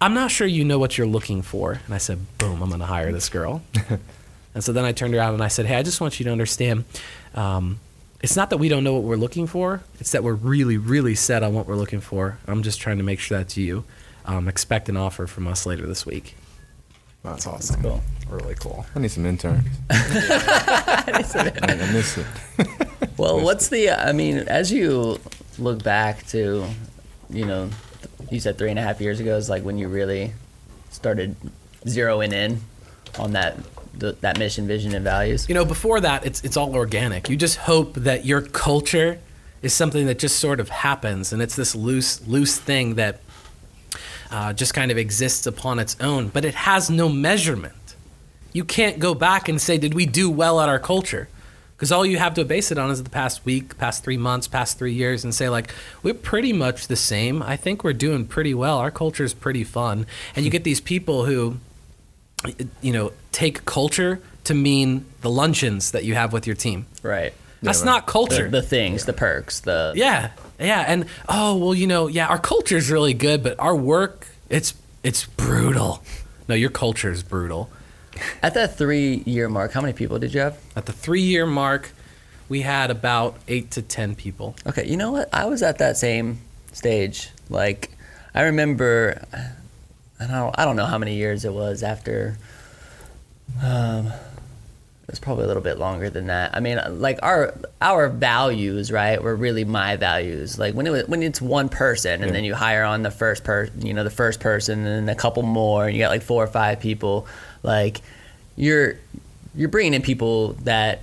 [0.00, 2.80] I'm not sure you know what you're looking for." And I said, "Boom, I'm going
[2.80, 3.62] to hire this girl."
[4.54, 6.32] and so then I turned around and I said, "Hey, I just want you to
[6.32, 6.84] understand."
[7.34, 7.80] Um,
[8.22, 9.82] it's not that we don't know what we're looking for.
[10.00, 12.38] It's that we're really, really set on what we're looking for.
[12.46, 13.84] I'm just trying to make sure that's you.
[14.24, 16.34] Um, expect an offer from us later this week.
[17.22, 17.82] That's awesome.
[17.82, 18.02] Cool.
[18.28, 18.86] Really cool.
[18.94, 19.64] I need some interns.
[19.90, 21.12] I,
[21.62, 22.26] I miss it.
[23.16, 23.90] Well, what's the?
[23.90, 25.20] I mean, as you
[25.58, 26.66] look back to,
[27.30, 27.70] you know,
[28.30, 30.32] you said three and a half years ago is like when you really
[30.90, 31.36] started
[31.84, 32.60] zeroing in
[33.18, 33.56] on that
[33.98, 35.48] th- that mission, vision, and values.
[35.48, 37.28] You know, before that, it's it's all organic.
[37.28, 39.18] You just hope that your culture
[39.62, 43.20] is something that just sort of happens, and it's this loose loose thing that
[44.30, 47.74] uh, just kind of exists upon its own, but it has no measurement.
[48.52, 51.28] You can't go back and say, "Did we do well at our culture?"
[51.76, 54.48] Because all you have to base it on is the past week, past three months,
[54.48, 57.42] past three years, and say like, "We're pretty much the same.
[57.42, 58.78] I think we're doing pretty well.
[58.78, 61.58] Our culture is pretty fun." And you get these people who
[62.80, 66.86] you know, take culture to mean the luncheons that you have with your team.
[67.02, 67.32] Right.
[67.62, 68.48] That's not culture.
[68.48, 72.76] the things, the perks, the yeah, yeah, and oh well, you know, yeah, our culture
[72.76, 76.04] is really good, but our work, it's it's brutal.
[76.48, 77.68] No, your culture is brutal.
[78.42, 80.58] At that three year mark, how many people did you have?
[80.74, 81.90] At the three year mark,
[82.48, 84.56] we had about eight to ten people.
[84.66, 85.28] Okay, you know what?
[85.32, 86.38] I was at that same
[86.72, 87.30] stage.
[87.50, 87.90] Like,
[88.34, 89.24] I remember,
[90.20, 92.38] I don't, I don't know how many years it was after.
[93.62, 94.12] Um,
[95.06, 96.56] it was probably a little bit longer than that.
[96.56, 100.58] I mean, like our our values, right, were really my values.
[100.58, 103.44] Like when it was, when it's one person, and then you hire on the first
[103.44, 106.22] person, you know, the first person, and then a couple more, and you got like
[106.22, 107.28] four or five people.
[107.66, 108.00] Like,
[108.56, 108.96] you're
[109.54, 111.02] you're bringing in people that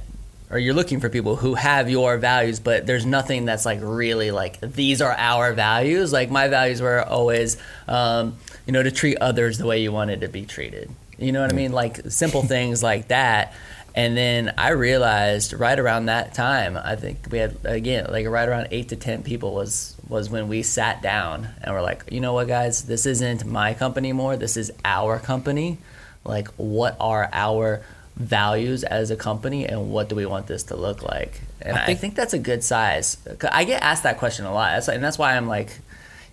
[0.50, 4.30] or you're looking for people who have your values but there's nothing that's like really
[4.30, 6.14] like these are our values.
[6.14, 10.22] Like my values were always um, you know to treat others the way you wanted
[10.22, 10.90] to be treated.
[11.18, 11.72] You know what i mean?
[11.72, 13.54] Like simple things like that.
[13.96, 18.50] And then i realized right around that time i think we had again like right
[18.50, 22.20] around eight to ten people was was when we sat down and we're like you
[22.20, 22.84] know what guys?
[22.84, 25.78] This isn't my company anymore this is our company
[26.26, 27.82] like what are our
[28.16, 31.42] values as a company and what do we want this to look like?
[31.62, 33.18] And i think, think- that's a good size.
[33.52, 34.74] I get asked that question a lot.
[34.74, 35.80] That's, and that's why i'm like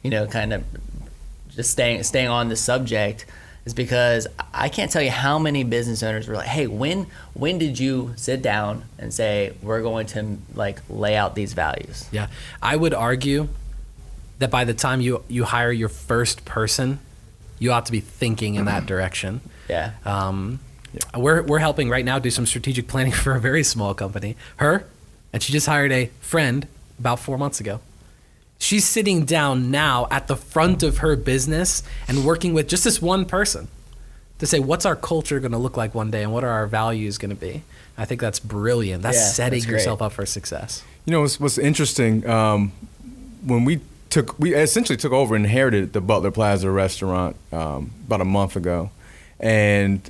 [0.02, 0.64] you know kind of
[1.50, 3.26] just staying staying on the subject
[3.64, 7.58] is because i can't tell you how many business owners were like hey when when
[7.58, 12.06] did you sit down and say we're going to like lay out these values?
[12.12, 12.28] Yeah,
[12.62, 13.48] I would argue
[14.38, 16.98] that by the time you you hire your first person,
[17.58, 19.40] you ought to be thinking in that direction.
[19.70, 19.92] Yeah.
[20.04, 20.60] Um,
[21.16, 24.36] We're we're helping right now do some strategic planning for a very small company.
[24.56, 24.84] Her,
[25.32, 26.66] and she just hired a friend
[26.98, 27.80] about four months ago.
[28.58, 33.00] She's sitting down now at the front of her business and working with just this
[33.00, 33.68] one person
[34.38, 36.66] to say what's our culture going to look like one day and what are our
[36.66, 37.62] values going to be.
[37.96, 39.02] I think that's brilliant.
[39.02, 40.82] That's Yeah, setting that's yourself up for success.
[41.06, 42.72] You know, what's, what's interesting, um,
[43.44, 43.80] when we
[44.10, 48.56] took, we essentially took over and inherited the Butler Plaza restaurant um, about a month
[48.56, 48.90] ago.
[49.40, 50.08] And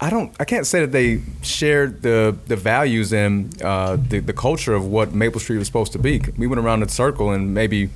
[0.00, 4.32] I don't, I can't say that they shared the, the values and uh, the, the
[4.32, 6.22] culture of what Maple Street was supposed to be.
[6.36, 7.90] We went around the circle and maybe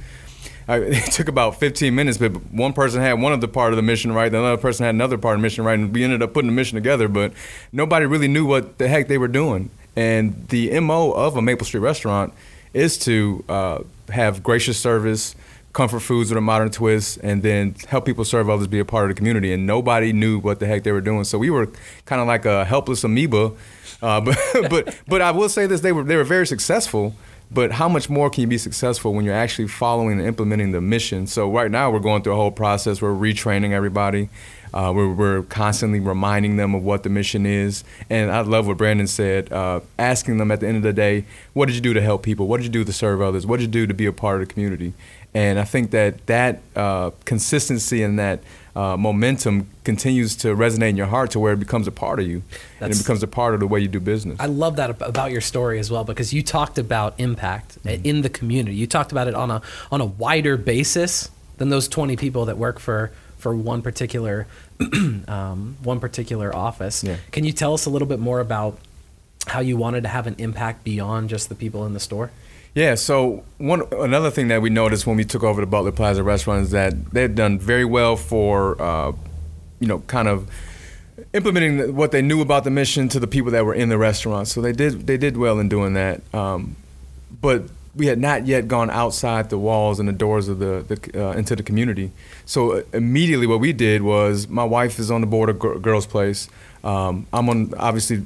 [0.68, 3.76] I, it took about 15 minutes, but one person had one of the part of
[3.76, 6.04] the mission right, the other person had another part of the mission right, and we
[6.04, 7.08] ended up putting the mission together.
[7.08, 7.32] But
[7.72, 9.70] nobody really knew what the heck they were doing.
[9.94, 12.32] And the mo of a Maple Street restaurant
[12.72, 15.34] is to uh, have gracious service,
[15.72, 19.04] comfort foods with a modern twist, and then help people serve others, be a part
[19.04, 19.52] of the community.
[19.52, 21.68] And nobody knew what the heck they were doing, so we were
[22.04, 23.52] kind of like a helpless amoeba.
[24.00, 24.38] Uh, but
[24.70, 27.14] but but I will say this: they were they were very successful.
[27.54, 30.80] But how much more can you be successful when you're actually following and implementing the
[30.80, 31.26] mission?
[31.26, 33.02] So right now we're going through a whole process.
[33.02, 34.30] We're retraining everybody.
[34.72, 37.84] Uh, we're, we're constantly reminding them of what the mission is.
[38.08, 41.26] And I love what Brandon said, uh, asking them at the end of the day,
[41.52, 42.48] what did you do to help people?
[42.48, 43.46] What did you do to serve others?
[43.46, 44.94] What did you do to be a part of the community?
[45.34, 48.40] And I think that that uh, consistency and that
[48.76, 52.26] uh, momentum continues to resonate in your heart to where it becomes a part of
[52.26, 52.42] you.
[52.80, 54.38] and it becomes a part of the way you do business.
[54.40, 58.04] I love that about your story as well because you talked about impact Mm-hmm.
[58.04, 58.76] in the community.
[58.76, 62.56] You talked about it on a on a wider basis than those 20 people that
[62.58, 64.46] work for for one particular
[65.28, 67.02] um, one particular office.
[67.04, 67.16] Yeah.
[67.30, 68.78] Can you tell us a little bit more about
[69.46, 72.30] how you wanted to have an impact beyond just the people in the store?
[72.74, 76.22] Yeah, so one another thing that we noticed when we took over the Butler Plaza
[76.22, 79.12] restaurant is that they'd done very well for, uh,
[79.78, 80.50] you know, kind of
[81.34, 84.48] implementing what they knew about the mission to the people that were in the restaurant.
[84.48, 86.22] So they did they did well in doing that.
[86.34, 86.76] Um,
[87.42, 91.28] but we had not yet gone outside the walls and the doors of the, the
[91.28, 92.10] uh, into the community.
[92.46, 96.06] So uh, immediately, what we did was my wife is on the board of Girls
[96.06, 96.48] Place.
[96.82, 98.24] Um, I'm on obviously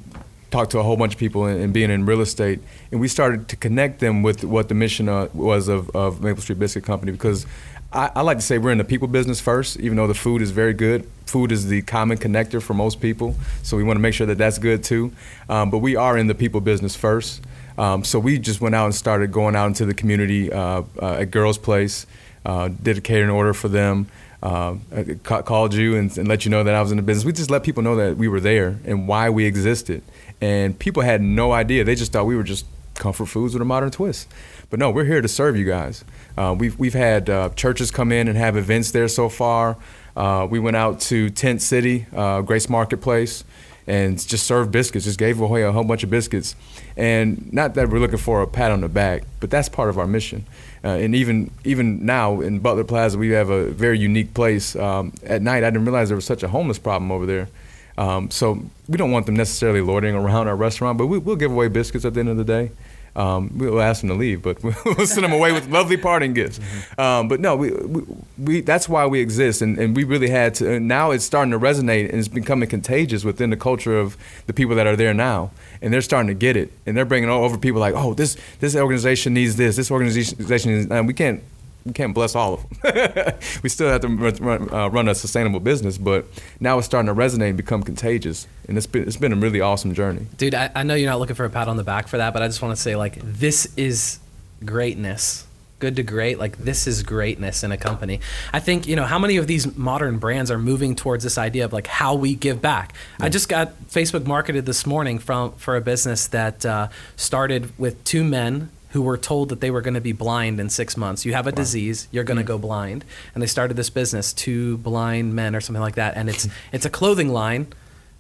[0.57, 3.47] talked to a whole bunch of people and, being in real estate, and we started
[3.47, 7.13] to connect them with what the mission uh, was of, of Maple Street Biscuit Company
[7.13, 7.45] because
[7.93, 10.41] I, I like to say we're in the people business first, even though the food
[10.41, 11.07] is very good.
[11.27, 14.39] Food is the common connector for most people, so we want to make sure that
[14.39, 15.13] that's good too.
[15.51, 17.43] Um, but we are in the people business first.
[17.77, 21.21] Um, so we just went out and started going out into the community uh, uh,
[21.21, 22.07] at Girls Place,
[22.47, 24.07] uh, did a catering order for them,
[24.43, 24.77] uh,
[25.23, 27.27] called you and, and let you know that I was in the business.
[27.27, 30.03] We just let people know that we were there and why we existed.
[30.41, 31.85] And people had no idea.
[31.85, 34.29] They just thought we were just comfort foods with a modern twist.
[34.71, 36.05] But no, we're here to serve you guys.
[36.37, 39.77] Uh, we've, we've had uh, churches come in and have events there so far.
[40.17, 43.45] Uh, we went out to Tent City, uh, Grace Marketplace
[43.87, 45.05] and just served biscuits.
[45.05, 46.57] Just gave away a whole bunch of biscuits,
[46.97, 49.99] and not that we're looking for a pat on the back, but that's part of
[49.99, 50.45] our mission.
[50.85, 54.77] Uh, and even even now in Butler Plaza, we have a very unique place.
[54.77, 57.49] Um, at night, I didn't realize there was such a homeless problem over there.
[57.99, 61.51] Um, so we don't want them necessarily loitering around our restaurant, but we, we'll give
[61.51, 62.71] away biscuits at the end of the day.
[63.17, 66.61] Um, we'll ask them to leave, but we'll send them away with lovely parting gifts.
[66.99, 68.03] Um, but no, we, we,
[68.37, 70.75] we that's why we exist, and, and we really had to.
[70.75, 74.53] And now it's starting to resonate, and it's becoming contagious within the culture of the
[74.53, 77.43] people that are there now, and they're starting to get it, and they're bringing all
[77.43, 80.91] over people like, oh, this this organization needs this, this organization needs.
[80.91, 81.43] And we can't
[81.87, 83.39] we can't bless all of them.
[83.63, 86.27] we still have to run, uh, run a sustainable business, but
[86.59, 89.61] now it's starting to resonate and become contagious, and it's been it's been a really
[89.61, 90.27] awesome journey.
[90.37, 92.33] Dude, I, I know you're not looking for a pat on the back for that,
[92.33, 94.19] but I just want to say, like, this is
[94.65, 95.47] greatness.
[95.79, 96.39] Good to great.
[96.39, 98.21] Like, this is greatness in a company.
[98.51, 101.67] I think, you know, how many of these modern brands are moving towards this idea
[101.67, 102.95] of like how we give back?
[103.21, 108.03] I just got Facebook marketed this morning from for a business that uh, started with
[108.05, 111.25] two men who were told that they were going to be blind in six months.
[111.25, 114.79] You have a disease, you're going to go blind, and they started this business, two
[114.79, 117.67] blind men or something like that, and it's it's a clothing line.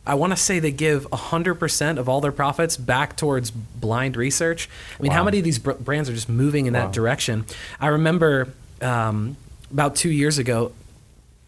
[0.09, 4.69] I want to say they give 100% of all their profits back towards blind research.
[4.99, 6.83] I mean, how many of these br- brands are just moving in Wow.
[6.83, 7.45] that direction?
[7.81, 8.49] I remember
[8.81, 9.37] um,
[9.73, 10.71] about two years ago,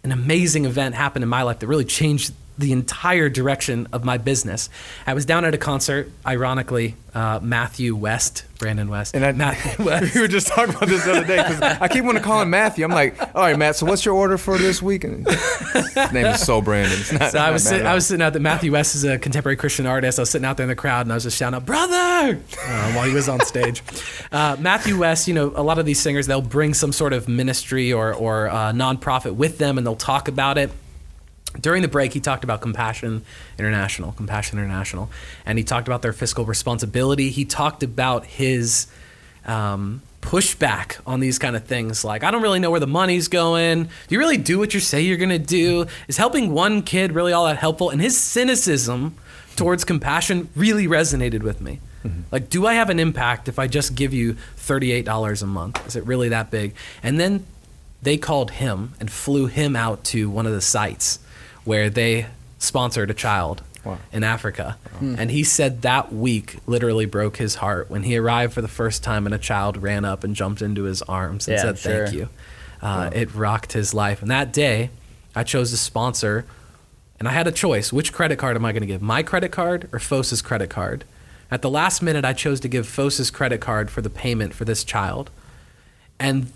[0.03, 4.19] an amazing event happened in my life that really changed the entire direction of my
[4.19, 4.69] business.
[5.07, 9.85] I was down at a concert, ironically, uh, Matthew West, Brandon West, And I, Matthew
[9.87, 10.15] West.
[10.15, 12.43] we were just talking about this the other day because I keep wanting to call
[12.43, 12.85] him Matthew.
[12.85, 13.77] I'm like, all right, Matt.
[13.77, 15.05] So what's your order for this week?
[15.05, 16.99] And his name is so Brandon.
[17.19, 18.43] Not, So I was sit, I was sitting out there.
[18.43, 20.19] Matthew West is a contemporary Christian artist.
[20.19, 22.41] I was sitting out there in the crowd and I was just shouting out, "Brother!"
[22.67, 23.83] uh, while he was on stage.
[24.33, 27.29] Uh, Matthew West, you know, a lot of these singers they'll bring some sort of
[27.29, 30.71] ministry or or uh, nonprofit with them and they'll talk about it.
[31.61, 33.25] During the break, he talked about Compassion
[33.59, 35.11] International, Compassion International,
[35.47, 37.31] and he talked about their fiscal responsibility.
[37.31, 38.87] He talked about his
[39.47, 42.05] um, pushback on these kind of things.
[42.05, 43.85] Like, I don't really know where the money's going.
[43.85, 45.87] Do you really do what you say you're going to do?
[46.07, 47.91] Is helping one kid really all that helpful?
[47.91, 49.17] And his cynicism
[49.57, 51.81] towards compassion really resonated with me.
[52.31, 55.87] Like, do I have an impact if I just give you $38 a month?
[55.87, 56.75] Is it really that big?
[57.03, 57.45] And then
[58.03, 61.19] they called him and flew him out to one of the sites
[61.69, 62.27] where they
[62.59, 63.99] sponsored a child Wow.
[64.13, 64.77] in Africa.
[65.01, 69.05] And he said that week literally broke his heart when he arrived for the first
[69.05, 72.09] time and a child ran up and jumped into his arms and Yeah, said, Thank
[72.09, 72.19] sure.
[72.19, 72.29] you.
[72.83, 74.21] Uh, It rocked his life.
[74.23, 74.91] And that day,
[75.37, 76.45] I chose to sponsor,
[77.19, 77.93] and I had a choice.
[77.93, 79.01] Which credit card am I going to give?
[79.03, 81.05] My credit card or Phos's credit card?
[81.51, 84.65] At the last minute, I chose to give Phos's credit card for the payment for
[84.65, 85.31] this child.
[86.19, 86.51] And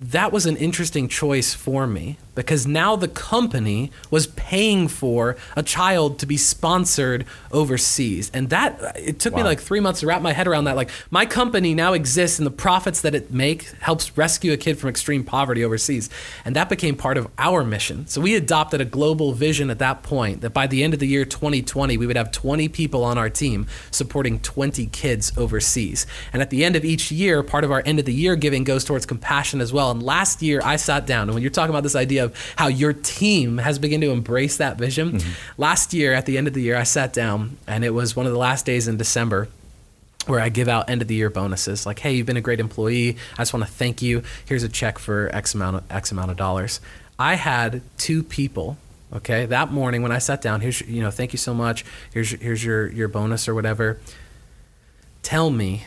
[0.00, 5.62] that was an interesting choice for me because now the company was paying for a
[5.62, 8.30] child to be sponsored overseas.
[8.32, 10.76] And that, it took me like three months to wrap my head around that.
[10.76, 14.78] Like, my company now exists and the profits that it makes helps rescue a kid
[14.78, 16.08] from extreme poverty overseas.
[16.44, 18.06] And that became part of our mission.
[18.06, 21.06] So we adopted a global vision at that point that by the end of the
[21.06, 26.06] year 2020, we would have 20 people on our team supporting 20 kids overseas.
[26.32, 28.64] And at the end of each year, part of our end of the year giving
[28.64, 29.90] goes towards compassion as well.
[29.90, 32.68] And last year, I sat down, and when you're talking about this idea of how
[32.68, 35.60] your team has begun to embrace that vision, mm-hmm.
[35.60, 38.26] last year, at the end of the year, I sat down, and it was one
[38.26, 39.48] of the last days in December
[40.26, 41.84] where I give out end of the year bonuses.
[41.84, 43.16] Like, hey, you've been a great employee.
[43.34, 44.22] I just want to thank you.
[44.44, 46.80] Here's a check for X amount of X amount of dollars.
[47.18, 48.76] I had two people.
[49.12, 51.84] Okay, that morning when I sat down, here's you know, thank you so much.
[52.14, 54.00] Here's here's your your bonus or whatever.
[55.22, 55.84] Tell me,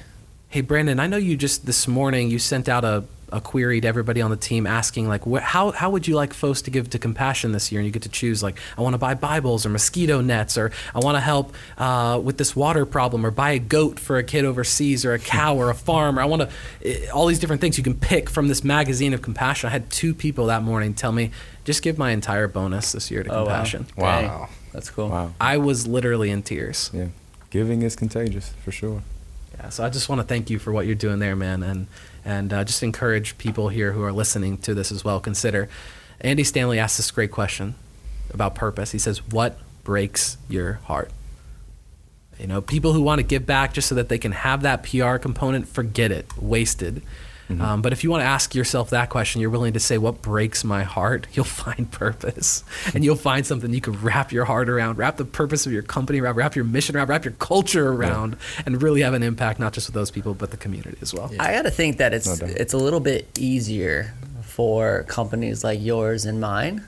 [0.49, 3.03] hey Brandon, I know you just this morning you sent out a
[3.35, 6.33] a query to everybody on the team asking like wh- how how would you like
[6.33, 8.93] folks to give to compassion this year and you get to choose like I want
[8.93, 12.85] to buy Bibles or mosquito nets or I want to help uh, with this water
[12.85, 16.17] problem or buy a goat for a kid overseas or a cow or a farm
[16.17, 19.21] or I want to all these different things you can pick from this magazine of
[19.21, 19.67] compassion.
[19.67, 21.31] I had two people that morning tell me
[21.65, 23.43] just give my entire bonus this year to Oh, wow.
[23.45, 23.87] compassion.
[23.97, 24.21] Wow.
[24.21, 24.47] Dang.
[24.71, 25.09] That's cool.
[25.09, 25.33] Wow.
[25.41, 26.89] I was literally in tears.
[26.93, 27.07] Yeah.
[27.49, 29.01] Giving is contagious for sure.
[29.57, 31.87] Yeah, so I just want to thank you for what you're doing there, man, and
[32.25, 35.19] and uh, just encourage people here who are listening to this as well.
[35.19, 35.69] Consider.
[36.19, 37.75] Andy Stanley asked this great question
[38.33, 38.91] about purpose.
[38.91, 41.11] He says, "What breaks your heart?"
[42.39, 44.83] You know, people who want to give back just so that they can have that
[44.83, 47.01] PR component, forget it, wasted.
[47.47, 50.21] Um, but if you want to ask yourself that question, you're willing to say, What
[50.21, 51.27] breaks my heart?
[51.33, 52.63] You'll find purpose.
[52.93, 55.83] And you'll find something you can wrap your heart around, wrap the purpose of your
[55.83, 59.59] company around, wrap your mission around, wrap your culture around, and really have an impact,
[59.59, 61.31] not just with those people, but the community as well.
[61.39, 66.25] I gotta think that it's No it's a little bit easier for companies like yours
[66.25, 66.83] and mine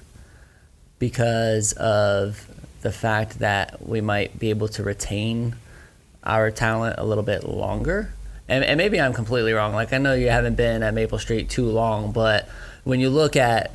[1.00, 2.48] because of
[2.82, 5.56] the fact that we might be able to retain
[6.24, 8.14] our talent a little bit longer.
[8.50, 9.74] And, and maybe I'm completely wrong.
[9.74, 12.48] Like I know you haven't been at Maple Street too long, but
[12.86, 13.72] when you look at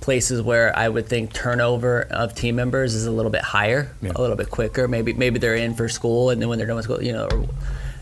[0.00, 4.12] places where I would think turnover of team members is a little bit higher, Yeah.
[4.14, 4.88] a little bit quicker.
[4.88, 7.26] Maybe maybe they're in for school, and then when they're done with school, you know,
[7.30, 7.46] or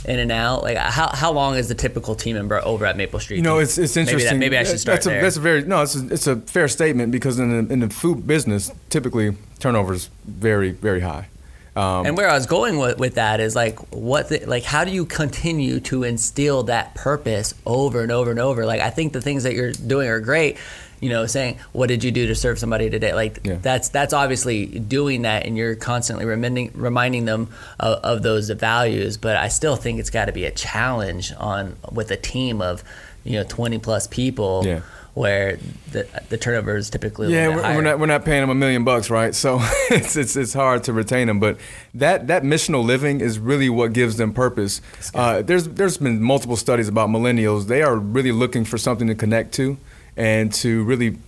[0.07, 0.63] in and out.
[0.63, 3.39] Like how, how long is the typical team member over at Maple Street?
[3.39, 4.39] You know, it's it's Maybe that- interesting.
[4.39, 5.23] Maybe, I should start that's a, there.
[5.23, 5.83] That's a very no.
[5.83, 9.95] It's a, it's a fair statement because in the, in the food business, typically turnover
[9.95, 11.29] is very very high.
[11.77, 14.85] Um, and where I was going with, with that is like what the, like how
[14.85, 18.65] do you continue to instill that purpose over and over and over?
[18.65, 20.57] Like I think the things that you're doing are great.
[21.01, 23.13] You know, saying what did you do to serve somebody today?
[23.13, 23.57] Like Yeah.
[23.61, 27.49] that's that's obviously doing that, and you're constantly reminding reminding them
[27.79, 29.17] of, of those values.
[29.19, 32.83] But I still think it's got to be a challenge on with a team of
[33.25, 34.63] you know 20 plus people.
[34.65, 34.81] Yeah.
[35.15, 35.59] Where
[35.93, 38.41] the, the turnover is typically a yeah, little bit we're, we're not we're not paying
[38.41, 39.33] them a million bucks, right?
[39.33, 39.59] So
[39.91, 41.39] it's it's it's hard to retain them.
[41.39, 41.59] But
[41.95, 44.81] that that missional living is really what gives them purpose.
[45.15, 47.69] Uh, there's there's been multiple studies about millennials.
[47.69, 49.79] They are really looking for something to connect to,
[50.17, 51.19] and to really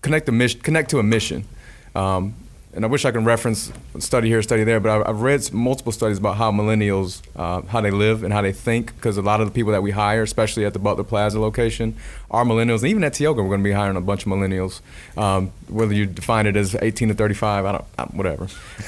[0.00, 1.44] connect the mission, connect to a mission.
[1.94, 2.34] Um,
[2.72, 6.18] and I wish I can reference study here, study there, but I've, read multiple studies
[6.18, 9.48] about how millennials, uh, how they live and how they think, because a lot of
[9.48, 11.96] the people that we hire, especially at the Butler Plaza location,
[12.30, 12.78] are millennials.
[12.78, 14.80] And even at Tioga, we're going to be hiring a bunch of millennials.
[15.16, 18.44] Um, whether you define it as 18 to 35, I don't, whatever.
[18.44, 18.48] Um,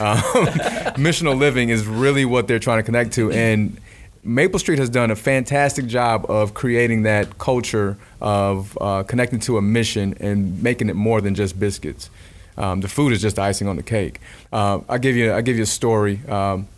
[0.96, 3.80] missional living is really what they're trying to connect to, and
[4.24, 9.58] Maple Street has done a fantastic job of creating that culture of uh, connecting to
[9.58, 12.08] a mission and making it more than just biscuits.
[12.56, 14.20] Um, the food is just icing on the cake.
[14.52, 15.32] Uh, I'll give you.
[15.32, 16.20] I'll give you a story.
[16.28, 16.68] Um,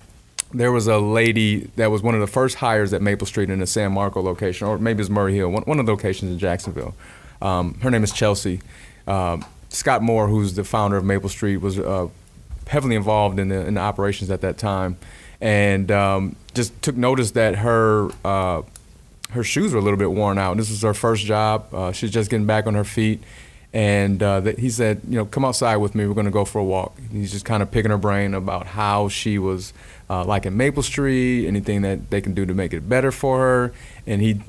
[0.53, 3.59] there was a lady that was one of the first hires at Maple Street in
[3.59, 6.39] the San Marco location, or maybe it's Murray Hill, one, one of the locations in
[6.39, 6.95] Jacksonville.
[7.43, 8.61] Um, her name is Chelsea.
[9.09, 12.09] Um, Scott Moore, who's the founder of Maple Street, was uh,
[12.69, 14.97] heavily involved in the, in the operations at that time,
[15.41, 18.63] and um, just took notice that her uh,
[19.31, 20.57] her shoes were a little bit worn out.
[20.57, 21.67] This was her first job.
[21.75, 23.21] Uh, she's just getting back on her feet.
[23.75, 26.07] And uh, that he said, you know, come outside with me.
[26.07, 26.97] We're going to go for a walk.
[27.11, 29.73] He's just kind of picking her brain about how she was
[30.09, 33.41] uh, like in Maple Street, anything that they can do to make it better for
[33.41, 33.73] her.
[34.07, 34.41] And he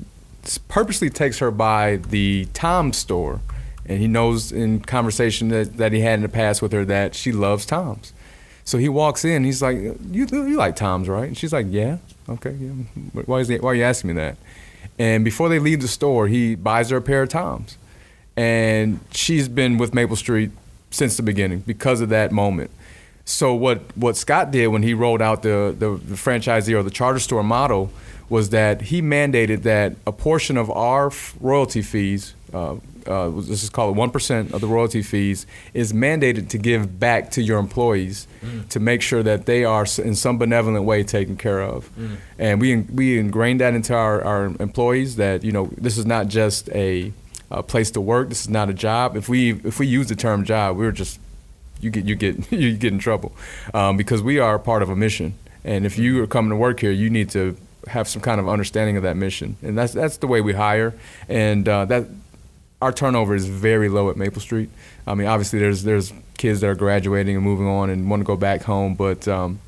[0.68, 3.40] purposely takes her by the Tom store.
[3.84, 7.16] And he knows in conversation that, that he had in the past with her that
[7.16, 8.12] she loves Tom's.
[8.64, 9.44] So he walks in.
[9.44, 11.98] He's like, "You you like Tom's, right?" And she's like, "Yeah,
[12.28, 12.50] okay.
[12.50, 12.72] Yeah.
[13.24, 14.36] Why is he, why are you asking me that?"
[14.98, 17.78] And before they leave the store, he buys her a pair of Toms,
[18.36, 20.50] and she's been with Maple Street
[20.90, 22.70] since the beginning because of that moment.
[23.24, 26.90] So what what Scott did when he rolled out the the, the franchisee or the
[26.90, 27.90] charter store model
[28.28, 32.74] was that he mandated that a portion of our f- royalty fees, uh,
[33.06, 37.30] uh, this is called one percent of the royalty fees, is mandated to give back
[37.32, 38.26] to your employees
[38.68, 41.88] to make sure that they are in some benevolent way taken care of.
[42.38, 46.26] And we we ingrained that into our, our employees that you know this is not
[46.28, 47.12] just a,
[47.50, 48.28] a place to work.
[48.28, 49.16] This is not a job.
[49.16, 51.20] If we if we use the term job, we're just
[51.80, 53.32] you get you get you get in trouble
[53.74, 55.34] um, because we are part of a mission.
[55.64, 57.56] And if you are coming to work here, you need to
[57.88, 59.56] have some kind of understanding of that mission.
[59.62, 60.94] And that's that's the way we hire.
[61.28, 62.06] And uh, that
[62.82, 64.70] our turnover is very low at Maple Street.
[65.06, 68.24] I mean, obviously there's there's kids that are graduating and moving on and want to
[68.24, 69.60] go back home, but um,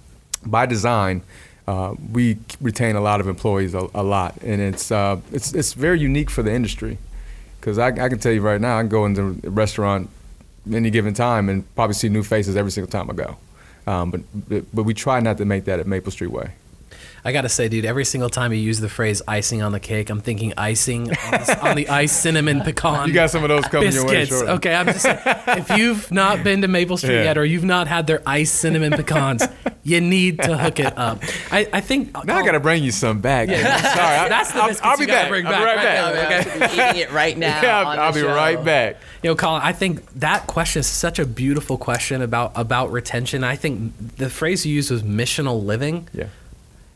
[0.44, 1.22] by design.
[1.66, 5.74] Uh, we retain a lot of employees a, a lot, and it's uh, it's it's
[5.74, 6.96] very unique for the industry.
[7.60, 10.10] Because I, I can tell you right now, I can go into a restaurant
[10.72, 13.36] any given time and probably see new faces every single time I go.
[13.86, 16.52] Um, but, but but we try not to make that at Maple Street Way.
[17.28, 20.08] I gotta say, dude, every single time you use the phrase "icing on the cake,"
[20.10, 23.06] I'm thinking icing on the, on the ice cinnamon pecan.
[23.08, 24.40] You got some of those coming your way, biscuits.
[24.40, 24.50] sure.
[24.56, 27.24] Okay, I'm just saying, if you've not been to Maple Street Yeah.
[27.24, 29.46] yet, or you've not had their ice cinnamon pecans,
[29.84, 31.22] you need to hook it up.
[31.52, 33.48] I, I think Now I got to bring you some back.
[33.48, 35.28] Sorry, I- that's the I'll, I'll be back.
[35.28, 36.46] bring I'll be back right right back.
[36.58, 36.90] now, okay.
[36.90, 37.60] eating it right now.
[37.62, 38.34] Yeah, I'll, I'll be show.
[38.34, 38.96] right back.
[39.22, 43.44] You know, Colin, I think that question is such a beautiful question about about retention.
[43.44, 46.08] I think the phrase you used was missional living.
[46.14, 46.26] Yeah.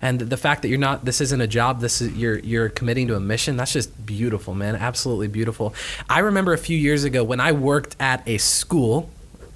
[0.03, 3.07] And the fact that you're not this isn't a job this is you're you're committing
[3.07, 4.75] to a mission that's just beautiful man.
[4.75, 5.75] Absolutely beautiful.
[6.11, 9.09] I remember a few years ago when i worked at a school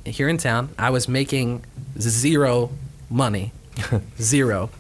[0.05, 1.65] here in town i was making
[1.99, 2.71] zero
[3.11, 3.53] money
[4.21, 4.71] zero.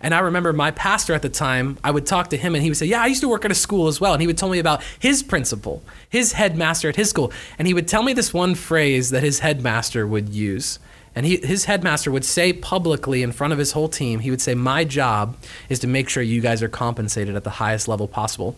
[0.00, 2.68] And i remember my pastor at the time i would talk to him and he
[2.68, 4.12] would say yeah i used to work at a school as well.
[4.12, 7.32] And he would tell me about his principal his headmaster at his school.
[7.58, 10.78] And he would tell me this one phrase that his headmaster would use
[11.14, 14.40] and he, his headmaster would say publicly in front of his whole team, he would
[14.40, 15.36] say, My job
[15.68, 18.56] is to make sure you guys are compensated at the highest level possible.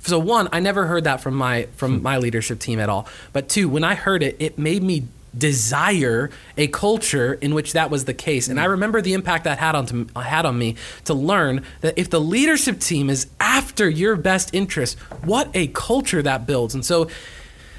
[0.00, 2.02] So one, I never heard that from my from hmm.
[2.02, 3.08] my leadership team at all.
[3.32, 5.04] But two, when I heard it, it made me
[5.36, 8.46] desire a culture in which that was the case.
[8.46, 8.72] And I hmm.
[8.72, 12.20] remember the impact that had on to, had on me to learn that if the
[12.20, 16.74] leadership team is after your best interest, what a culture that builds.
[16.74, 17.08] And so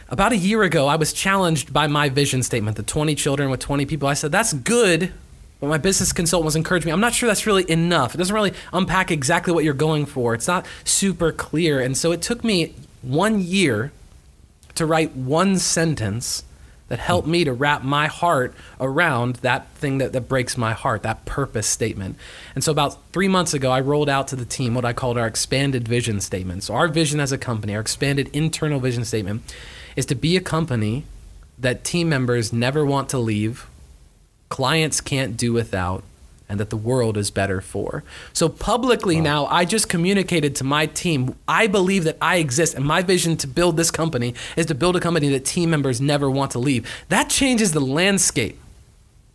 [0.09, 3.59] about a year ago, I was challenged by my vision statement, the 20 children with
[3.59, 4.07] 20 people.
[4.07, 5.11] I said, that's good,
[5.59, 6.93] but my business consultant was encouraging me.
[6.93, 8.13] I'm not sure that's really enough.
[8.13, 10.33] It doesn't really unpack exactly what you're going for.
[10.33, 11.79] It's not super clear.
[11.79, 13.91] And so it took me one year
[14.75, 16.43] to write one sentence
[16.87, 21.01] that helped me to wrap my heart around that thing that, that breaks my heart,
[21.01, 22.15] that purpose statement.
[22.53, 25.17] And so about three months ago, I rolled out to the team what I called
[25.17, 26.61] our expanded vision statement.
[26.63, 29.41] So our vision as a company, our expanded internal vision statement,
[29.95, 31.03] is to be a company
[31.57, 33.67] that team members never want to leave,
[34.49, 36.03] clients can't do without,
[36.47, 38.03] and that the world is better for.
[38.33, 42.85] So publicly now, I just communicated to my team, I believe that I exist, and
[42.85, 46.29] my vision to build this company is to build a company that team members never
[46.29, 46.87] want to leave.
[47.09, 48.59] That changes the landscape.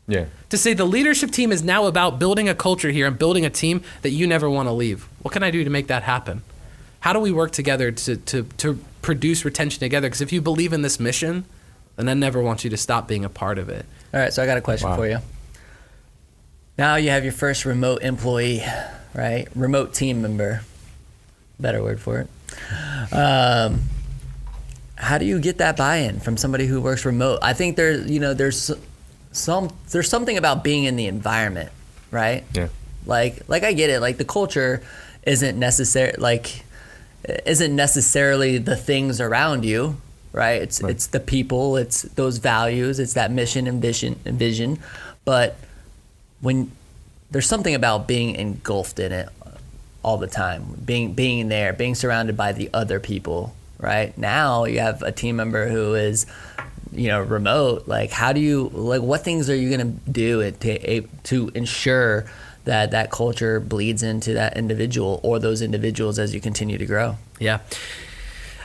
[0.07, 0.27] Yeah.
[0.51, 3.51] To say the leadership team is now about building a culture here and building a
[3.51, 5.09] team that you never want to leave.
[5.23, 6.43] What can I do to make that happen?
[7.01, 10.09] How do we work together to, to, to produce retention together?
[10.09, 11.44] Because if you believe in this mission,
[11.96, 13.84] and I never want you to stop being a part of it.
[14.14, 14.96] All right, so I got a question Wow.
[14.96, 15.18] for you.
[16.78, 18.62] Now you have your first remote employee,
[19.14, 19.46] right?
[19.55, 20.62] Remote team member.
[21.59, 23.12] Better word for it.
[23.12, 23.82] Um,
[24.96, 27.40] how do you get that buy-in from somebody who works remote?
[27.42, 28.70] I think there's, you know, there's
[29.32, 31.70] some there's something about being in the environment,
[32.11, 32.44] right?
[32.55, 32.68] Yeah.
[33.07, 34.01] Like like I get it.
[34.01, 34.82] Like the culture
[35.26, 36.64] isn't necessary like
[37.25, 39.97] isn't necessarily the things around you,
[40.33, 40.62] right?
[40.62, 40.91] It's Right.
[40.91, 44.79] it's the people, it's those values, it's that mission and vision and vision.
[45.25, 45.57] But
[46.41, 46.71] when
[47.31, 49.29] there's something about being engulfed in it
[50.03, 54.16] all the time, being being there, being surrounded by the other people, right?
[54.16, 56.27] Now you have a team member who is
[56.93, 60.51] you know remote like how do you like what things are you going to do
[60.51, 62.27] to to ensure
[62.65, 67.17] that that culture bleeds into that individual or those individuals as you continue to grow
[67.39, 67.61] Yeah.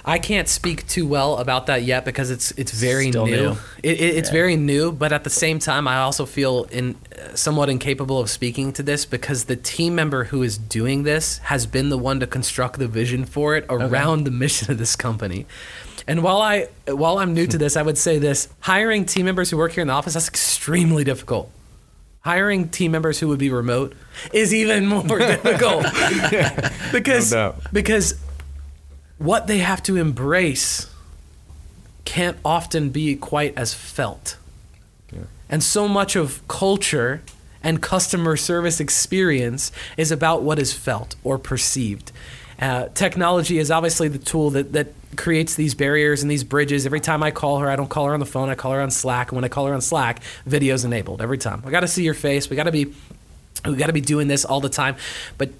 [0.08, 3.26] I can't speak too well about that yet because it's it's very new.
[3.26, 3.52] new.
[3.82, 4.34] It, it, it's Yeah.
[4.34, 6.96] very new, but at the same time, I also feel in
[7.34, 11.66] somewhat incapable of speaking to this because the team member who is doing this has
[11.66, 15.48] been the one to construct the vision for it around the mission of this company.
[16.08, 19.50] And while I while I'm new to this, I would say this: hiring team members
[19.50, 21.50] who work here in the office that's extremely difficult.
[22.26, 23.93] Hiring team members who would be remote
[24.34, 25.86] is even more difficult
[26.91, 28.19] because No because
[29.17, 30.89] what they have to embrace
[32.03, 34.38] can't often be quite as felt.
[35.47, 37.21] And so much of culture
[37.61, 42.11] and customer service experience is about what is felt or perceived.
[42.60, 46.86] Uh, technology is obviously the tool that, that creates these barriers and these bridges.
[46.86, 48.82] Every time I call her, I don't call her on the phone, I call her
[48.82, 49.30] on Slack.
[49.30, 51.64] And when I call her on Slack, video's enabled every time.
[51.66, 52.49] I got to see your face.
[52.49, 52.93] We got to be
[53.66, 54.95] we got to be doing this all the time.
[55.38, 55.51] But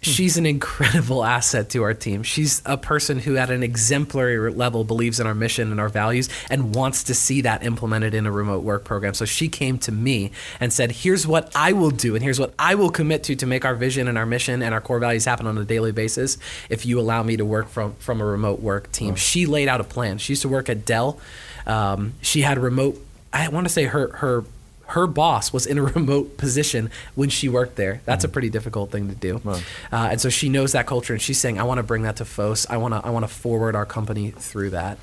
[0.00, 2.22] she's an incredible asset to our team.
[2.22, 6.28] She's a person who, at an exemplary level, believes in our mission and our values
[6.48, 9.14] and wants to see that implemented in a remote work program.
[9.14, 12.54] So she came to me and said, Here's what I will do, and here's what
[12.58, 15.24] I will commit to to make our vision and our mission and our core values
[15.24, 16.38] happen on a daily basis
[16.68, 19.14] if you allow me to work from, from a remote work team.
[19.16, 20.18] She laid out a plan.
[20.18, 21.18] She used to work at Dell.
[21.66, 22.98] Um, she had remote,
[23.32, 24.44] I want to say her, her
[24.90, 28.00] her boss was in a remote position when she worked there.
[28.04, 29.40] That's a pretty difficult thing to do.
[29.44, 29.64] Right.
[29.92, 32.16] Uh, and so she knows that culture, and she's saying, "I want to bring that
[32.16, 32.66] to Phos.
[32.68, 33.00] I want to.
[33.04, 34.98] I want to forward our company through that."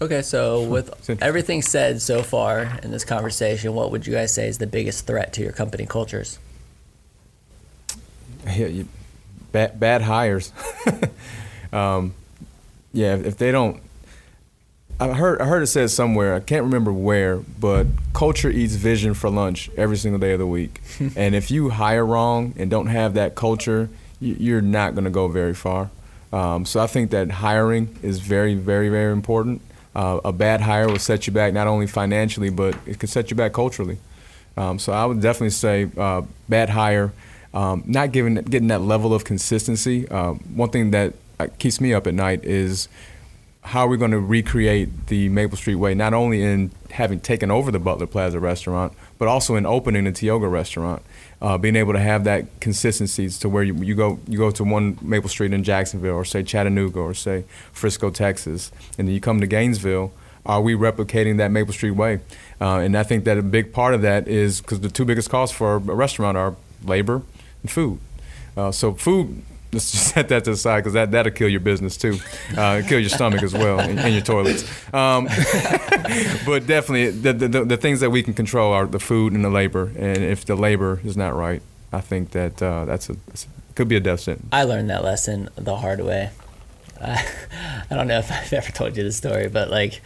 [0.00, 0.90] okay so with
[1.22, 5.06] everything said so far in this conversation what would you guys say is the biggest
[5.06, 6.40] threat to your company cultures
[8.46, 8.88] Yeah, you,
[9.52, 10.52] bad, bad hires.
[11.72, 12.14] um,
[12.92, 13.80] yeah, if they don't,
[15.02, 16.34] I heard I heard it said somewhere.
[16.34, 20.46] I can't remember where, but culture eats vision for lunch every single day of the
[20.46, 20.80] week.
[21.16, 23.88] and if you hire wrong and don't have that culture,
[24.20, 25.90] you, you're not going to go very far.
[26.32, 29.60] Um, so I think that hiring is very, very, very important.
[29.94, 33.28] Uh, a bad hire will set you back not only financially, but it can set
[33.28, 33.98] you back culturally.
[34.56, 37.12] Um, so I would definitely say uh, bad hire,
[37.52, 40.08] um, not giving getting that level of consistency.
[40.08, 42.88] Um, one thing that uh, keeps me up at night is
[43.62, 47.50] how are we going to recreate the Maple Street way, not only in having taken
[47.50, 51.02] over the Butler Plaza restaurant, but also in opening the Tioga restaurant.
[51.40, 54.62] Uh, being able to have that consistency to where you, you go you go to
[54.62, 59.20] one Maple Street in Jacksonville or say Chattanooga or say Frisco, Texas, and then you
[59.20, 60.12] come to Gainesville.
[60.44, 62.20] Are we replicating that Maple Street way?
[62.60, 65.30] Uh, and I think that a big part of that is because the two biggest
[65.30, 67.22] costs for a restaurant are labor
[67.62, 68.00] and food.
[68.56, 69.42] Uh, so food,
[69.72, 72.18] let's just set that to the side because that that'll kill your business too,
[72.56, 74.64] uh, kill your stomach as well and, and your toilets.
[74.92, 75.24] Um,
[76.46, 79.50] but definitely, the, the the things that we can control are the food and the
[79.50, 79.92] labor.
[79.96, 81.62] And if the labor is not right,
[81.92, 83.16] I think that uh, that's a
[83.74, 84.48] could be a death sentence.
[84.52, 86.30] I learned that lesson the hard way.
[87.00, 87.26] I,
[87.90, 90.00] I don't know if I've ever told you this story, but like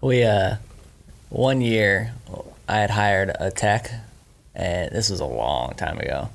[0.00, 0.56] we uh
[1.28, 2.12] one year
[2.68, 3.90] I had hired a tech
[4.54, 6.28] and this was a long time ago.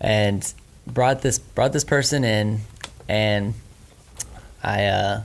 [0.00, 0.52] And
[0.86, 2.60] brought this brought this person in
[3.08, 3.54] and
[4.62, 5.22] I uh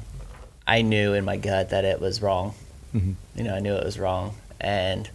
[0.67, 2.53] I knew in my gut that it was wrong.
[3.35, 5.09] You know, I knew it was wrong and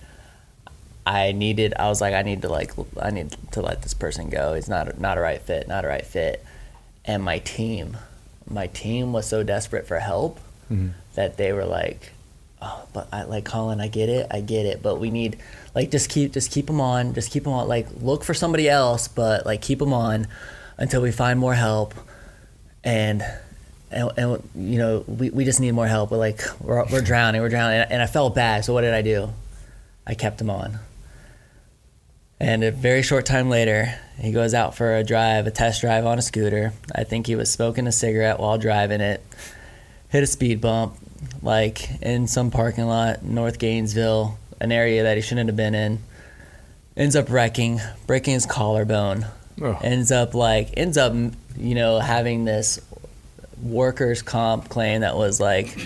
[1.06, 1.72] I needed.
[1.78, 4.52] I was like, I need to like, I need to let this person go.
[4.54, 5.66] He's not not a right fit.
[5.66, 6.44] Not a right fit.
[7.06, 7.96] And my team,
[8.48, 10.38] my team was so desperate for help
[11.14, 12.12] that they were like,
[12.62, 13.80] oh, but I like Colin.
[13.80, 14.26] I get it.
[14.30, 14.82] I get it.
[14.82, 15.38] But we need
[15.74, 17.14] like just keep just keep them on.
[17.14, 17.68] Just keep them on.
[17.68, 20.26] Like look for somebody else, but like keep them on
[20.78, 21.94] until we find more help.
[22.84, 23.22] And
[23.90, 26.10] and, and you know we, we just need more help.
[26.10, 27.40] We're like we're, we're drowning.
[27.40, 27.80] We're drowning.
[27.80, 28.64] And, and I felt bad.
[28.64, 29.30] So what did I do?
[30.06, 30.78] I kept him on.
[32.40, 36.06] And a very short time later, he goes out for a drive, a test drive
[36.06, 36.72] on a scooter.
[36.94, 39.22] I think he was smoking a cigarette while driving it,
[40.08, 40.96] hit a speed bump,
[41.42, 45.98] like in some parking lot, North Gainesville, an area that he shouldn't have been in.
[46.96, 49.26] Ends up wrecking, breaking his collarbone.
[49.60, 49.78] Oh.
[49.82, 51.12] Ends up like ends up
[51.56, 52.80] you know having this
[53.62, 55.76] workers comp claim that was like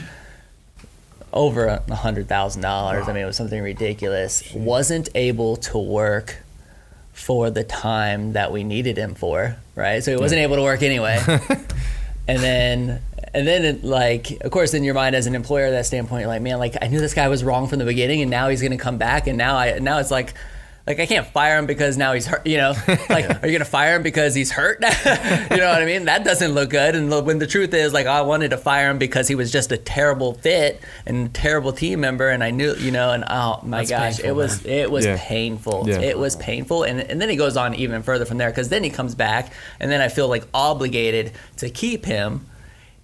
[1.32, 3.08] over a hundred thousand dollars.
[3.08, 4.50] I mean, it was something ridiculous.
[4.54, 6.38] Wasn't able to work
[7.12, 10.02] for the time that we needed him for, right?
[10.02, 11.18] So he wasn't able to work anyway.
[12.28, 13.02] and then,
[13.34, 16.28] and then, it, like, of course, in your mind as an employer, that standpoint, you're
[16.28, 18.62] like, man, like I knew this guy was wrong from the beginning, and now he's
[18.62, 20.34] gonna come back, and now I, now it's like.
[20.86, 22.46] Like I can't fire him because now he's hurt.
[22.46, 22.74] You know,
[23.08, 24.82] like are you gonna fire him because he's hurt?
[24.82, 26.04] you know what I mean?
[26.04, 26.94] That doesn't look good.
[26.94, 29.72] And when the truth is, like I wanted to fire him because he was just
[29.72, 33.60] a terrible fit and a terrible team member, and I knew, you know, and oh
[33.62, 34.72] my That's gosh, painful, it was man.
[34.74, 35.18] it was Yeah.
[35.18, 35.84] painful.
[35.88, 36.00] Yeah.
[36.02, 38.84] It was painful, and and then he goes on even further from there because then
[38.84, 42.44] he comes back, and then I feel like obligated to keep him.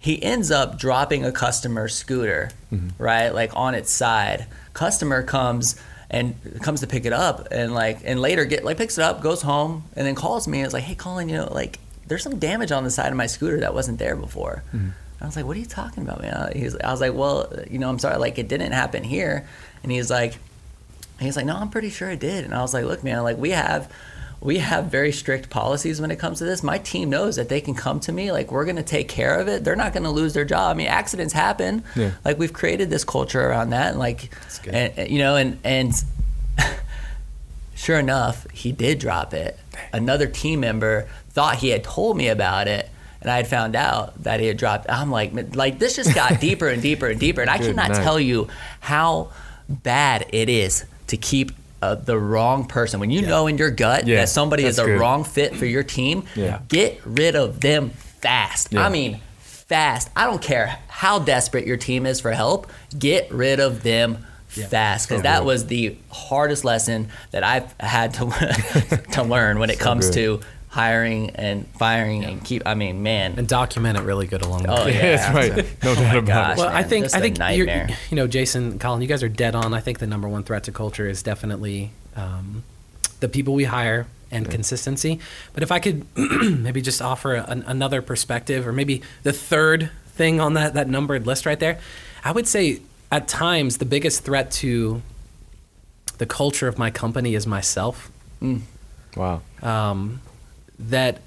[0.03, 2.89] He ends up dropping a customer scooter, mm-hmm.
[3.01, 4.47] right, like on its side.
[4.73, 5.81] Customer comes
[6.11, 9.23] and comes to pick it up, and like and later get like picks it up,
[9.23, 11.79] goes home, and then calls me and is like, "Hey, Colin, you know, like
[12.09, 14.89] there's some damage on the side of my scooter that wasn't there before." Mm-hmm.
[15.21, 17.79] I was like, "What are you talking about, man?" He's, I was like, "Well, you
[17.79, 19.47] know, I'm sorry, like it didn't happen here,"
[19.83, 20.35] and he's like.
[21.19, 22.47] He's like, no, I'm pretty sure it did.
[22.47, 23.93] And I was like, look, man, like we have,
[24.43, 26.63] we have very strict policies when it comes to this.
[26.63, 28.33] My team knows that they can come to me.
[28.33, 29.65] Like we're gonna take care of it.
[29.65, 30.71] They're not gonna lose their job.
[30.71, 31.85] I mean, accidents happen.
[31.95, 32.13] Yeah.
[32.25, 34.31] Like we've created this culture around that, and like,
[34.63, 34.75] good.
[34.75, 35.93] and, and, you know, and and
[37.75, 39.59] sure enough, he did drop it.
[39.93, 42.89] Another team member thought he had told me about it.
[43.23, 44.87] And I had found out that he had dropped.
[44.89, 47.43] I'm like, like this just got deeper and deeper and deeper.
[47.43, 48.03] And I Good cannot night.
[48.03, 48.49] tell you
[48.81, 49.31] how
[49.69, 51.53] bad it is to keep
[51.83, 53.01] uh, the wrong person.
[53.01, 55.01] When you know in your gut Yeah, that somebody is a good.
[55.01, 56.61] wrong fit for your team, Yeah.
[56.69, 58.69] get rid of them fast.
[58.73, 58.85] Yeah.
[58.85, 60.11] I mean, fast.
[60.17, 62.71] I don't care how desperate your team is for help.
[62.99, 65.47] Get rid of them fast because So that good.
[65.47, 70.41] was the hardest lesson that I've had to to learn when it comes good.
[70.41, 72.63] to hiring and firing and keep.
[72.67, 73.35] I mean, man.
[73.37, 74.95] and document it really good along the Oh way.
[74.95, 75.67] yeah, that's right.
[75.85, 76.59] No doubt about gosh.
[76.59, 76.61] it.
[76.61, 79.29] Well, I think just I a think you're, you know, Jason, Colin, you guys are
[79.29, 79.75] dead on.
[79.75, 82.63] I think the number one threat to culture is definitely um,
[83.21, 85.19] the people we hire and consistency.
[85.55, 90.41] But if I could maybe just offer an, another perspective, or maybe the third thing
[90.41, 91.81] on that that numbered list right there,
[92.25, 95.03] I would say at times the biggest threat to
[96.19, 98.09] the culture of my company is myself
[99.17, 99.41] Wow.
[99.63, 100.21] um,
[100.89, 101.21] that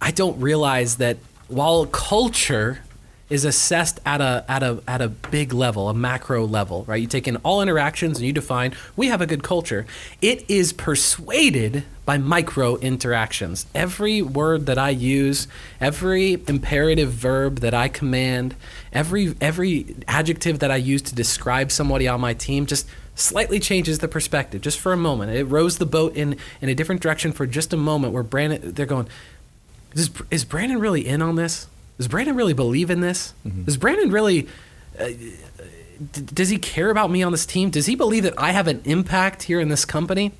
[0.00, 2.80] I don't realize that while culture
[3.28, 7.00] is assessed at a at a at a big level, a macro level, right?
[7.00, 9.84] You take in all interactions and you define we have a good culture.
[10.22, 13.66] It is persuaded by micro interactions.
[13.74, 15.48] Every word that I use,
[15.80, 18.54] every imperative verb that I command,
[18.92, 22.86] every every adjective that I use to describe somebody on my team just
[23.16, 25.32] slightly changes the perspective just for a moment.
[25.32, 28.72] It rows the boat in in a different direction for just a moment where Brandon
[28.72, 29.08] they're going
[29.94, 31.66] is, is Brandon really in on this?
[31.96, 33.32] Does Brandon really believe in this?
[33.64, 34.46] Does Brandon really
[35.00, 37.70] uh, d- does he care about me on this team?
[37.70, 40.32] Does he believe that I have an impact here in this company?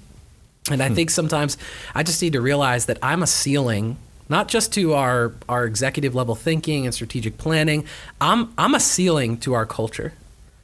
[0.71, 1.57] And I think sometimes
[1.95, 3.97] I just need to realize that I'm a ceiling,
[4.29, 7.87] not just to our our executive level thinking and strategic planning.
[8.21, 10.13] I'm I'm a ceiling to our culture.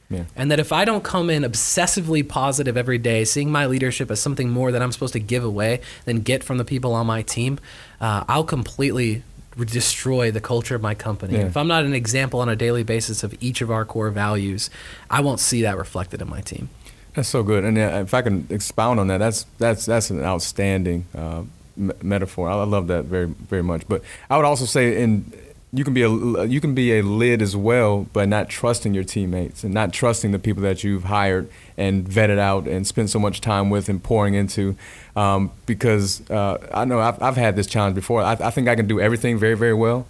[0.09, 0.25] Yeah.
[0.35, 4.19] And that if I don't come in obsessively positive every day, seeing my leadership as
[4.19, 7.21] something more that I'm supposed to give away than get from the people on my
[7.23, 7.59] team,
[7.99, 9.23] uh, I'll completely
[9.57, 11.37] destroy the culture of my company.
[11.37, 11.45] Yeah.
[11.45, 14.69] If I'm not an example on a daily basis of each of our core values,
[15.09, 16.69] I won't see that reflected in my team.
[17.13, 17.63] That's so good.
[17.63, 21.43] And if I can expound on that, that's that's that's an outstanding uh,
[21.77, 22.49] me- metaphor.
[22.49, 23.87] I I love that very very much.
[23.87, 25.31] But I would also say, in
[25.73, 29.03] you can be a you can be a lid as well, but not trusting your
[29.03, 33.17] teammates and not trusting the people that you've hired and vetted out and spent so
[33.17, 34.75] much time with and pouring into.
[35.15, 38.21] Um, because uh, I know I've, I've had this challenge before.
[38.21, 40.05] I, I think I can do everything very very well.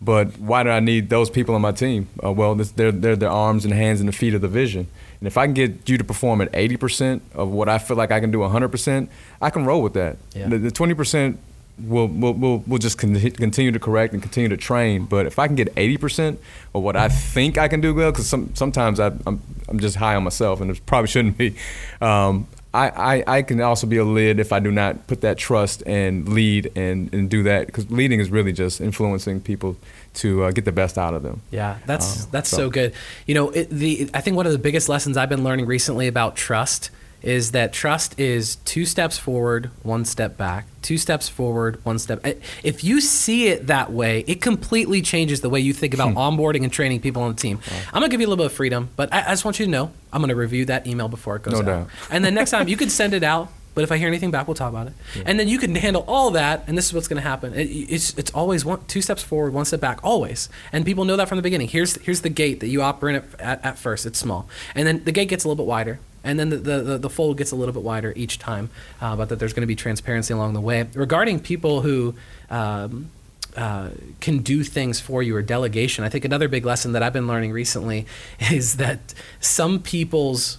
[0.00, 2.08] But why do I need those people on my team?
[2.22, 4.88] Uh, well, this, they're, they're the arms and hands and the feet of the vision.
[5.20, 8.10] And if I can get you to perform at 80% of what I feel like
[8.10, 9.08] I can do 100%,
[9.40, 10.18] I can roll with that.
[10.34, 10.48] Yeah.
[10.48, 11.38] The, the 20%
[11.78, 15.04] we'll, will will just con- continue to correct and continue to train.
[15.04, 16.38] But if I can get 80%
[16.74, 19.96] of what I think I can do well, because some, sometimes I, I'm, I'm just
[19.96, 21.54] high on myself and it probably shouldn't be.
[22.00, 25.38] Um, I, I, I can also be a lid if I do not put that
[25.38, 29.78] trust and lead and, and do that because leading is really just influencing people
[30.14, 31.40] to uh, get the best out of them.
[31.50, 32.92] Yeah, that's Uh, that's so- so good.
[33.26, 36.06] You know, it, the I think one of the biggest lessons I've been learning recently
[36.06, 36.90] about trust
[37.22, 40.66] is that trust is two steps forward, one step back.
[40.82, 42.20] Two steps forward, one step.
[42.24, 46.12] Eh, if you see it that way, it completely changes the way you think about
[46.12, 46.18] hmm.
[46.18, 47.58] onboarding and training people on the team.
[47.88, 49.66] I'm gonna give you a little bit of freedom, but I, I just want you
[49.66, 51.66] to know I'm gonna review that email before it goes No out.
[51.66, 51.88] doubt.
[52.10, 53.48] And then next time you can send it out.
[53.74, 54.94] But if I hear anything back, we'll talk about it.
[55.26, 57.52] And then you can handle all that, and this is what's going to happen.
[57.52, 60.48] It, it's it's always one two steps forward, one step back, always.
[60.72, 61.68] And people know that from the beginning.
[61.68, 64.06] Here's here's the gate that you operate at, at, at first.
[64.06, 66.98] It's small, and then the gate gets a little bit wider, and then the the,
[66.98, 68.70] the, fold gets a little bit wider each time.
[69.00, 72.14] Uh, but that there's going to be transparency along the way regarding people who.
[72.50, 73.10] Um,
[73.56, 73.88] uh,
[74.20, 76.04] can do things for you or delegation.
[76.04, 78.04] I think another big lesson that I've been learning recently
[78.52, 80.58] is that some people's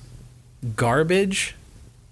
[0.75, 1.55] garbage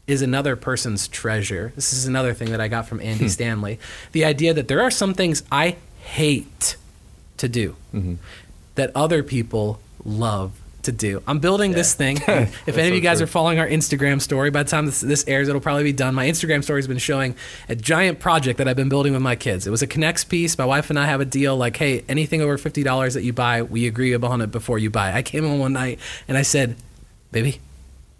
[0.06, 1.74] is another person's treasure.
[1.76, 3.80] This is another thing that I got from Andy Stanley.
[4.12, 6.78] The idea that there are some things I hate
[7.38, 7.76] to do
[8.76, 10.52] that other people love
[10.86, 11.22] to do.
[11.28, 12.18] I'm building this thing.
[12.28, 15.24] if any of you guys are following our Instagram story, by the time this, this
[15.28, 16.16] airs, it'll probably be done.
[16.16, 17.36] My Instagram story has been showing
[17.70, 19.68] a giant project that I've been building with my kids.
[19.68, 20.58] It was a K'NEX piece.
[20.58, 23.62] My wife and I have a deal like, hey, anything over $50 that you buy,
[23.62, 25.14] we agree upon it before you buy.
[25.14, 26.76] I came in one night and I said,
[27.32, 27.60] baby,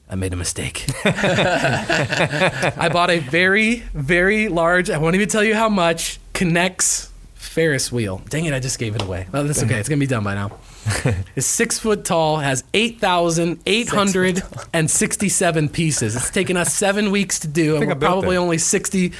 [0.10, 0.86] I made a mistake.
[1.06, 7.10] I bought a very, very large, I won't even tell you how much, K'NEX
[7.56, 8.22] Ferris wheel.
[8.30, 9.28] Dang it, I just gave it away.
[9.32, 9.80] Well, that's okay.
[9.80, 10.60] It's going to be done by now.
[11.36, 16.16] It's six foot tall, has 8,867 pieces.
[16.16, 18.42] It's taken us seven weeks to do, and we're probably that.
[18.42, 19.14] only 60%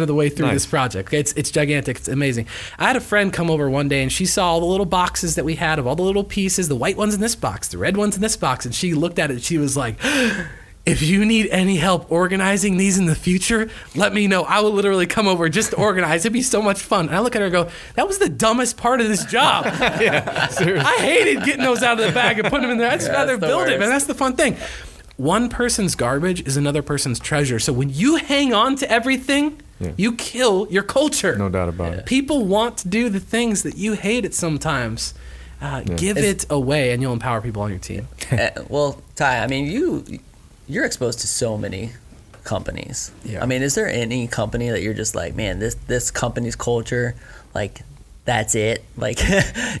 [0.00, 0.54] of the way through Nice.
[0.54, 1.08] this project.
[1.08, 1.98] Okay, It's, it's gigantic.
[1.98, 2.46] It's amazing.
[2.78, 5.34] I had a friend come over one day, and she saw all the little boxes
[5.36, 7.78] that we had of all the little pieces, the white ones in this box, the
[7.78, 9.98] red ones in this box, and she looked at it and she was like,
[10.86, 14.42] if you need any help organizing these in the future, let me know.
[14.42, 16.22] I will literally come over just to organize.
[16.22, 17.06] It'd be so much fun.
[17.06, 19.64] And I look at her and go, that was the dumbest part of this job.
[20.00, 22.90] yeah, I hated getting those out of the bag and putting them in there.
[22.90, 23.80] I'd just rather the build it, worst.
[23.80, 23.88] man.
[23.88, 24.56] That's the fun thing.
[25.16, 27.58] One person's garbage is another person's treasure.
[27.58, 29.92] So when you hang on to everything, Yeah.
[29.96, 31.36] you kill your culture.
[31.36, 32.04] No doubt about it.
[32.06, 35.14] People want to do the things that you hate it sometimes.
[35.62, 38.08] Uh, Give It's- it away, and you'll empower people on your team.
[38.30, 40.04] Uh, well, Ty, I mean, you
[40.68, 41.92] you're exposed to so many
[42.44, 43.10] companies.
[43.24, 43.42] Yeah.
[43.42, 47.14] I mean, is there any company that you're just like, man, this this company's culture,
[47.54, 47.82] like,
[48.24, 48.84] that's it.
[48.96, 49.20] Like,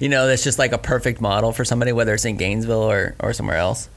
[0.00, 3.14] you know, that's just like a perfect model for somebody, whether it's in Gainesville or
[3.20, 3.88] or somewhere else.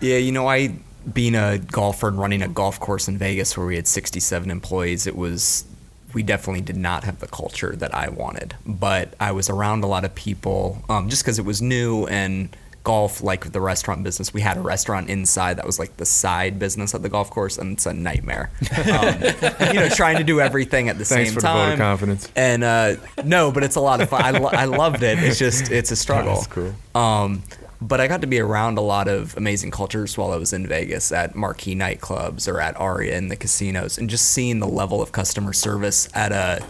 [0.00, 0.74] Yeah, you know, I
[1.12, 5.06] being a golfer and running a golf course in Vegas where we had 67 employees,
[5.06, 5.64] it was
[6.12, 8.54] we definitely did not have the culture that I wanted.
[8.64, 12.48] But I was around a lot of people um, just because it was new and
[12.86, 16.56] golf, like the restaurant business, we had a restaurant inside that was like the side
[16.60, 18.50] business at the golf course, and it's a nightmare.
[18.86, 19.20] Um,
[19.68, 21.72] you know, trying to do everything at the same time Thanks same for the vote
[21.72, 22.32] of confidence.
[22.36, 24.22] And uh, no, but it's a lot of fun.
[24.22, 25.18] I, lo- I loved it.
[25.18, 26.34] It's just it's a struggle.
[26.34, 26.74] That's cool.
[26.94, 27.42] Um,
[27.80, 30.66] but I got to be around a lot of amazing cultures while I was in
[30.68, 35.02] Vegas at marquee nightclubs or at Aria in the casinos, and just seeing the level
[35.02, 36.64] of customer service at a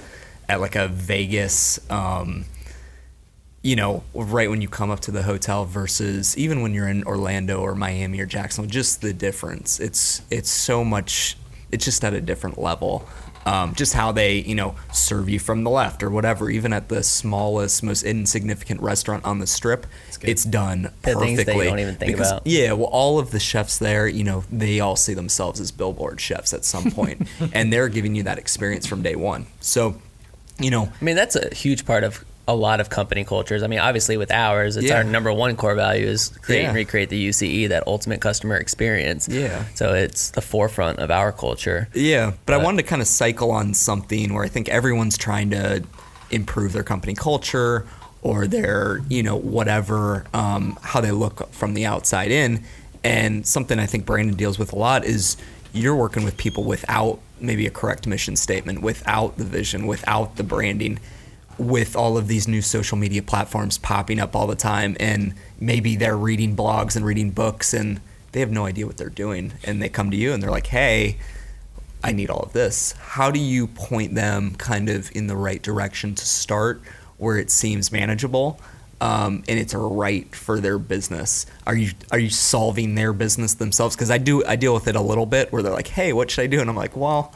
[0.48, 1.78] at like a Vegas.
[1.90, 2.46] Um,
[3.66, 7.02] you know, right when you come up to the hotel versus even when you're in
[7.02, 9.80] Orlando or Miami or Jacksonville, just the difference.
[9.80, 11.36] It's it's so much.
[11.72, 13.08] It's just at a different level.
[13.44, 16.48] Um, just how they, you know, serve you from the left or whatever.
[16.50, 19.86] Even at the smallest, most insignificant restaurant on the strip,
[20.22, 21.26] it's done The perfectly.
[21.36, 22.46] things that you don't even think Because- about.
[22.46, 26.20] Yeah, well, all of the chefs there, you know, they all see themselves as billboard
[26.20, 29.46] chefs at some point, and they're giving you that experience from day one.
[29.60, 29.94] So,
[30.58, 33.62] you know, I mean, that's a huge part of a lot of company cultures.
[33.62, 34.98] I mean, obviously with ours, it's Yeah.
[34.98, 39.28] our number one core value is create and recreate the UCE, that ultimate customer experience.
[39.28, 39.64] Yeah.
[39.74, 41.88] So it's the forefront of our culture.
[41.92, 45.50] Yeah, but, I wanted to kind of cycle on something where I think everyone's trying
[45.50, 45.82] to
[46.30, 47.84] improve their company culture
[48.22, 52.62] or their, you know, whatever, um, how they look from the outside in.
[53.02, 55.36] And something I think Brandon deals with a lot is
[55.72, 60.42] you're working with people without maybe a correct mission statement, without the vision, without the
[60.42, 60.98] branding,
[61.58, 64.96] with all of these new social media platforms popping up all the time.
[65.00, 68.00] And maybe they're reading blogs and reading books and
[68.32, 69.54] they have no idea what they're doing.
[69.64, 71.18] And they come to you and they're like, hey,
[72.04, 72.92] I need all of this.
[72.92, 76.80] How do you point them kind of in the right direction to start
[77.16, 78.60] where it seems manageable
[79.00, 81.46] um, and it's right for their business?
[81.66, 83.96] Are you are you solving their business themselves?
[83.96, 86.30] Because I do I deal with it a little bit where they're like, hey, what
[86.30, 86.60] should I do?
[86.60, 87.34] And I'm like, well,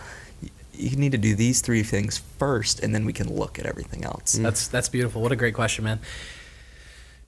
[0.81, 4.05] you need to do these three things first, and then we can look at everything
[4.05, 4.33] else.
[4.33, 5.23] That's that's beautiful.
[5.23, 6.01] What a great question, man.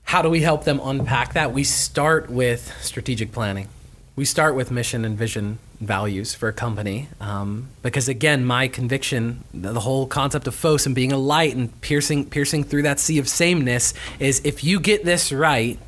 [0.05, 1.53] How do we help them unpack that?
[1.53, 3.69] We start with strategic planning.
[4.15, 7.09] We start with mission and vision values for a company.
[7.21, 11.55] Um, because again, my conviction, the the whole concept of Phos and being a light
[11.57, 15.79] and piercing piercing through that sea of sameness is if you get this right,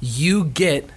[0.00, 0.88] you get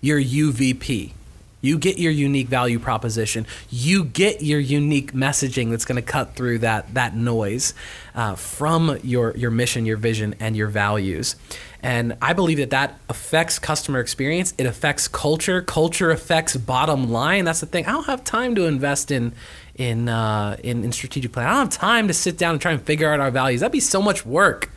[0.00, 1.12] your UVP.
[1.60, 3.46] You get your unique value proposition.
[3.70, 7.74] You get your unique messaging that's going to cut through that that noise
[8.14, 11.36] uh, from your your mission, your vision, and your values.
[11.82, 14.54] And I believe that that affects customer experience.
[14.58, 15.62] It affects culture.
[15.62, 17.44] Culture affects bottom line.
[17.44, 17.86] That's the thing.
[17.86, 19.32] I don't have time to invest in
[19.76, 21.46] in uh, in, in strategic plan.
[21.46, 23.60] I don't have time to sit down and try and figure out our values.
[23.60, 24.70] That'd be so much work.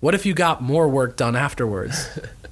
[0.00, 2.18] What if you got more work done afterwards?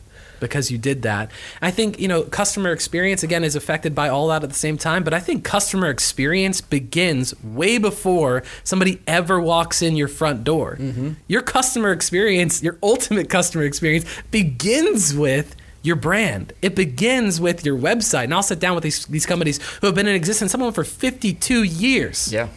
[0.43, 1.31] because you did that.
[1.63, 4.77] I think, you know, customer experience again is affected by all that at the same
[4.77, 10.45] time, but I think customer experience begins way before somebody ever walks in your front
[10.45, 10.77] door.
[10.79, 11.13] Mm-hmm.
[11.29, 16.53] Your customer experience, your ultimate customer experience begins with your brand.
[16.61, 18.25] It begins with your website.
[18.25, 20.67] And I'll sit down with these these companies who have been in existence, some of
[20.67, 22.33] them for 52 years.
[22.33, 22.49] Yeah,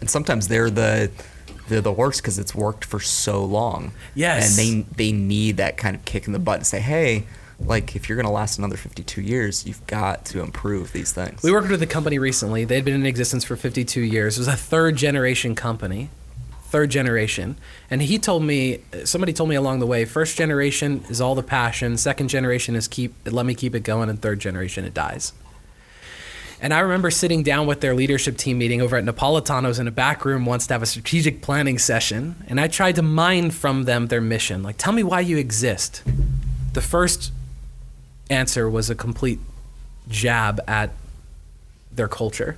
[0.00, 1.10] and sometimes they're the
[1.72, 3.92] they're the worst because it's worked for so long.
[4.14, 4.58] Yes.
[4.58, 7.24] and they they need that kind of kick in the butt and say, hey,
[7.58, 11.42] like if you're gonna last another 52 years, you've got to improve these things.
[11.42, 12.64] We worked with a company recently.
[12.64, 14.36] They'd been in existence for 52 years.
[14.36, 16.10] It was a third generation company,
[16.64, 17.56] third generation.
[17.90, 21.42] And he told me, somebody told me along the way, first generation is all the
[21.42, 25.32] passion, second generation is keep, let me keep it going, and third generation it dies.
[26.62, 29.90] And I remember sitting down with their leadership team meeting over at Napolitano's in a
[29.90, 32.36] back room once to have a strategic planning session.
[32.46, 34.62] And I tried to mine from them their mission.
[34.62, 36.04] Like, tell me why you exist.
[36.74, 37.32] The first
[38.30, 39.40] answer was a complete
[40.08, 40.92] jab at
[41.90, 42.56] their culture.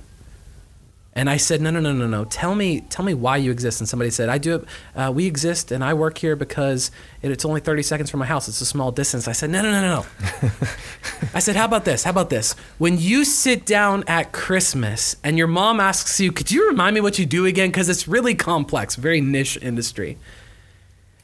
[1.17, 2.25] And I said, no, no, no, no, no.
[2.25, 3.79] Tell me, tell me why you exist.
[3.79, 4.65] And somebody said, I do it.
[4.93, 6.91] Uh, we exist, and I work here because
[7.21, 8.49] it, it's only 30 seconds from my house.
[8.49, 9.25] It's a small distance.
[9.25, 10.49] I said, no, no, no, no, no.
[11.33, 12.03] I said, how about this?
[12.03, 12.51] How about this?
[12.79, 16.99] When you sit down at Christmas and your mom asks you, could you remind me
[16.99, 17.69] what you do again?
[17.69, 20.17] Because it's really complex, very niche industry.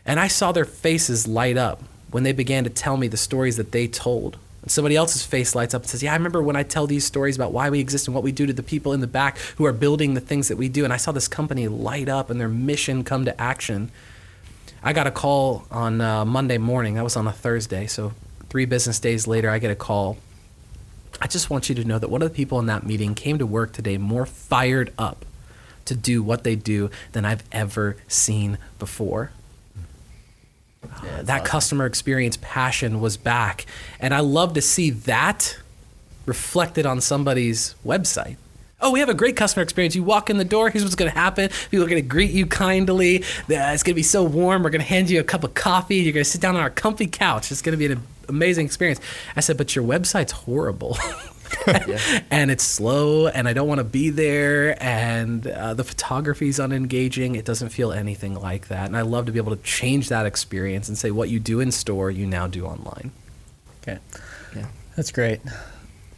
[0.05, 3.57] And I saw their faces light up when they began to tell me the stories
[3.57, 4.37] that they told.
[4.62, 7.05] And somebody else's face lights up and says, Yeah, I remember when I tell these
[7.05, 9.38] stories about why we exist and what we do to the people in the back
[9.57, 10.84] who are building the things that we do.
[10.84, 13.91] And I saw this company light up and their mission come to action.
[14.84, 16.93] I got a call on uh, Monday morning.
[16.95, 17.88] That was on a Thursday.
[17.88, 18.14] So
[18.49, 20.18] three business days later, I get a call.
[21.20, 23.38] I just want you to know that one of the people in that meeting came
[23.39, 25.26] to work today more fired up
[25.86, 29.32] to do what they do than I've ever seen before
[31.23, 33.65] that customer experience passion was back.
[33.99, 35.57] And I love to see that
[36.25, 38.38] reflected on somebody's website.
[38.84, 39.95] Oh, we have a great customer experience.
[39.95, 41.49] You walk in the door, here's what's going to happen.
[41.69, 43.17] People are going to greet you kindly.
[43.47, 44.63] It's going to be so warm.
[44.63, 45.97] We're going to hand you a cup of coffee.
[45.97, 47.51] You're going to sit down on our comfy couch.
[47.51, 48.99] It's going to be an amazing experience.
[49.36, 50.97] I said, but your website's horrible.
[52.31, 57.35] and it's slow, and I don't want to be there, and uh, the photography's unengaging.
[57.35, 58.87] It doesn't feel anything like that.
[58.87, 61.59] And I love to be able to change that experience and say what you do
[61.59, 63.11] in store, you now do online.
[63.81, 63.99] Okay.
[64.55, 64.67] Yeah.
[64.95, 65.41] That's great.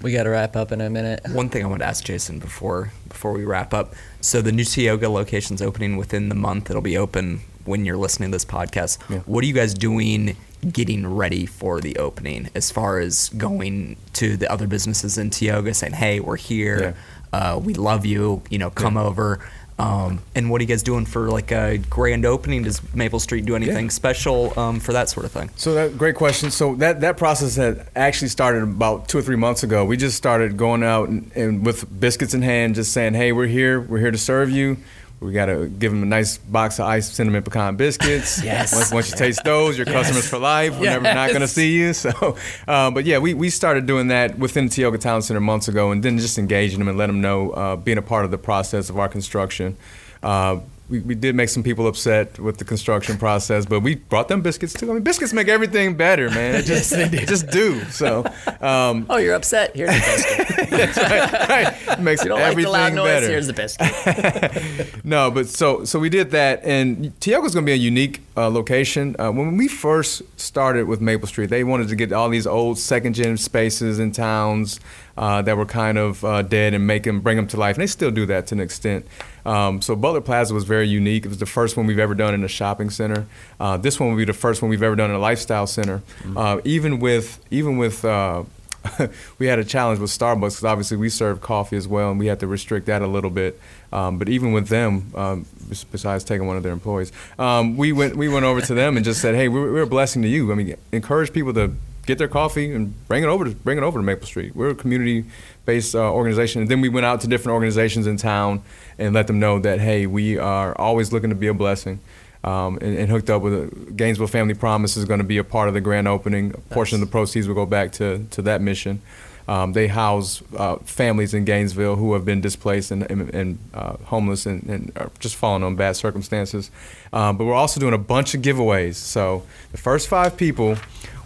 [0.02, 1.22] We got to wrap up in a minute.
[1.30, 3.94] One thing I want to ask Jason before before we wrap up.
[4.20, 6.70] So the new Tioga location's opening within the month.
[6.70, 8.98] It'll be open when you're listening to this podcast.
[9.10, 9.20] Yeah.
[9.20, 10.36] What are you guys doing
[10.72, 15.74] getting ready for the opening as far as going to the other businesses in Tioga
[15.74, 16.96] saying, "Hey, we're here.
[17.32, 18.42] Uh, we love you.
[18.50, 19.40] You know, come over."
[19.80, 22.64] Um, and what are you guys doing for like a grand opening?
[22.64, 25.50] Does Maple Street do anything special um, for that sort of thing?
[25.56, 26.52] So that great question.
[26.52, 29.84] So that that process had actually started about two or three months ago.
[29.84, 33.48] We just started going out and, and with biscuits in hand, just saying, "Hey, we're
[33.48, 33.82] here.
[33.82, 34.78] We're here to serve you."
[35.24, 38.44] We got to give them a nice box of iced cinnamon pecan biscuits.
[38.54, 38.74] Yes.
[38.74, 40.78] Once, once you taste those, your customers for life.
[40.78, 41.94] We're never not to see you.
[42.04, 45.68] So, uh, but yeah, we, we started doing that within the Tioga Town Center months
[45.68, 48.32] ago, and then just engaging them and let them know, uh, being a part of
[48.32, 49.78] the process of our construction.
[50.22, 50.60] Uh,
[50.90, 54.42] we, we did make some people upset with the construction process, but we brought them
[54.42, 54.90] biscuits too.
[54.92, 56.56] I mean, biscuits make everything better, man.
[56.56, 57.82] It just, it just do.
[57.86, 58.26] So,
[58.60, 59.76] um, Oh, you're upset?
[59.76, 60.70] Here's the biscuit.
[61.50, 63.06] right, it makes You don't like the everything loud noise?
[63.08, 63.28] better.
[63.28, 64.90] Here's the biscuit.
[65.06, 68.50] No, but so so we did that, and Tioga's going to be a unique uh,
[68.50, 69.16] location.
[69.20, 72.80] Uh, when we first started with Maple Street, they wanted to get all these old
[72.80, 74.80] second gen spaces in towns
[75.18, 77.82] uh, that were kind of uh, dead and make them bring them to life, and
[77.82, 79.06] they still do that to an extent.
[79.46, 81.26] Um, so Butler Plaza was very unique.
[81.26, 83.26] It was the first one we've ever done in a shopping center.
[83.60, 86.02] Uh, this one will be the first one we've ever done in a lifestyle center.
[86.36, 88.44] Uh, even with even with uh,
[89.40, 92.28] we had a challenge with Starbucks because obviously we serve coffee as well, and we
[92.28, 93.60] had to restrict that a little bit.
[93.92, 95.46] Um, but even with them, um,
[95.92, 99.06] besides taking one of their employees, um, we went we went over to them and
[99.06, 100.52] just said, "Hey, we're, we're a blessing to you.
[100.52, 101.74] I mean, encourage people to
[102.06, 104.56] get their coffee and bring it over to bring it over to Maple Street.
[104.56, 108.64] We're a community-based uh, organization." And then we went out to different organizations in town
[108.98, 112.00] and let them know that, "Hey, we are always looking to be a blessing."
[112.44, 115.44] Um, and, and hooked up with a, Gainesville Family Promise is going to be a
[115.44, 116.54] part of the grand opening.
[116.54, 119.02] A portion of the proceeds will go back to, to that mission.
[119.48, 123.98] Um, they house uh, families in Gainesville who have been displaced and, and, and uh,
[124.06, 126.72] homeless and, and are just falling on bad circumstances.
[127.12, 128.96] Um, but we're also doing a bunch of giveaways.
[128.96, 130.78] So the first five people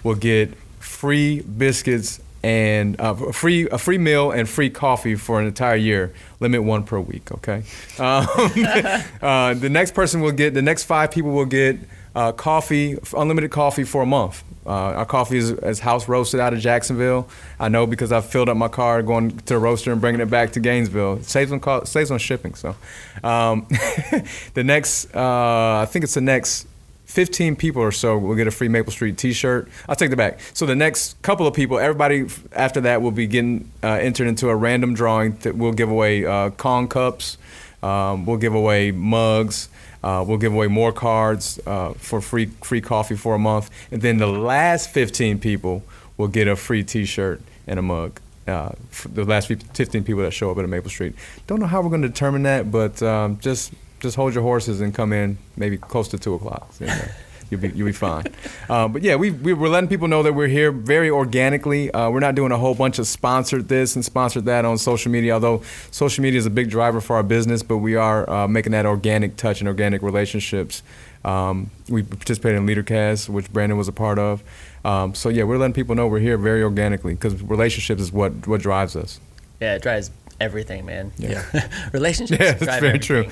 [0.03, 5.39] will get free biscuits and uh, a free a free meal and free coffee for
[5.39, 6.13] an entire year.
[6.39, 7.31] Limit one per week.
[7.31, 7.63] Okay.
[7.99, 8.27] Um,
[9.21, 11.79] uh, the next person will get the next five people will get
[12.15, 14.43] uh, coffee, unlimited coffee for a month.
[14.65, 17.29] Uh, our coffee is, is house roasted out of Jacksonville.
[17.59, 20.29] I know because I've filled up my car going to the roaster and bringing it
[20.29, 21.23] back to Gainesville.
[21.23, 22.53] Saves on co- saves on shipping.
[22.53, 22.75] So,
[23.23, 23.65] um,
[24.55, 26.66] the next uh, I think it's the next
[27.07, 29.69] 15 people or so will get a free Maple Street T-shirt.
[29.87, 30.39] I'll take the back.
[30.53, 34.49] So the next couple of people, everybody after that will be getting uh, entered into
[34.49, 37.37] a random drawing that will give away uh, Kong cups.
[37.81, 39.69] Um, we'll give away mugs.
[40.03, 44.01] Uh, we'll give away more cards uh, for free free coffee for a month, and
[44.01, 45.83] then the last 15 people
[46.17, 48.19] will get a free T-shirt and a mug.
[48.47, 48.71] Uh,
[49.11, 51.15] the last 15 people that show up at a Maple Street.
[51.47, 54.81] Don't know how we're going to determine that, but um, just just hold your horses
[54.81, 56.71] and come in maybe close to two o'clock.
[56.73, 57.11] So, yeah,
[57.49, 58.25] you'll be you'll be fine.
[58.69, 61.91] Um, but yeah, we, we we're letting people know that we're here very organically.
[61.91, 65.11] Uh, we're not doing a whole bunch of sponsored this and sponsored that on social
[65.11, 65.33] media.
[65.33, 68.71] Although social media is a big driver for our business, but we are uh, making
[68.73, 70.83] that organic touch and organic relationships.
[71.25, 74.43] Um, we participated in LeaderCast, which Brandon was a part of.
[74.85, 78.47] Um, so yeah, we're letting people know we're here very organically because relationships is what
[78.47, 79.19] what drives us.
[79.59, 81.11] Yeah, it drives everything, man.
[81.17, 81.43] Yeah.
[81.93, 82.39] Relationships.
[82.43, 83.01] Yeah, that's very everything.
[83.01, 83.31] true.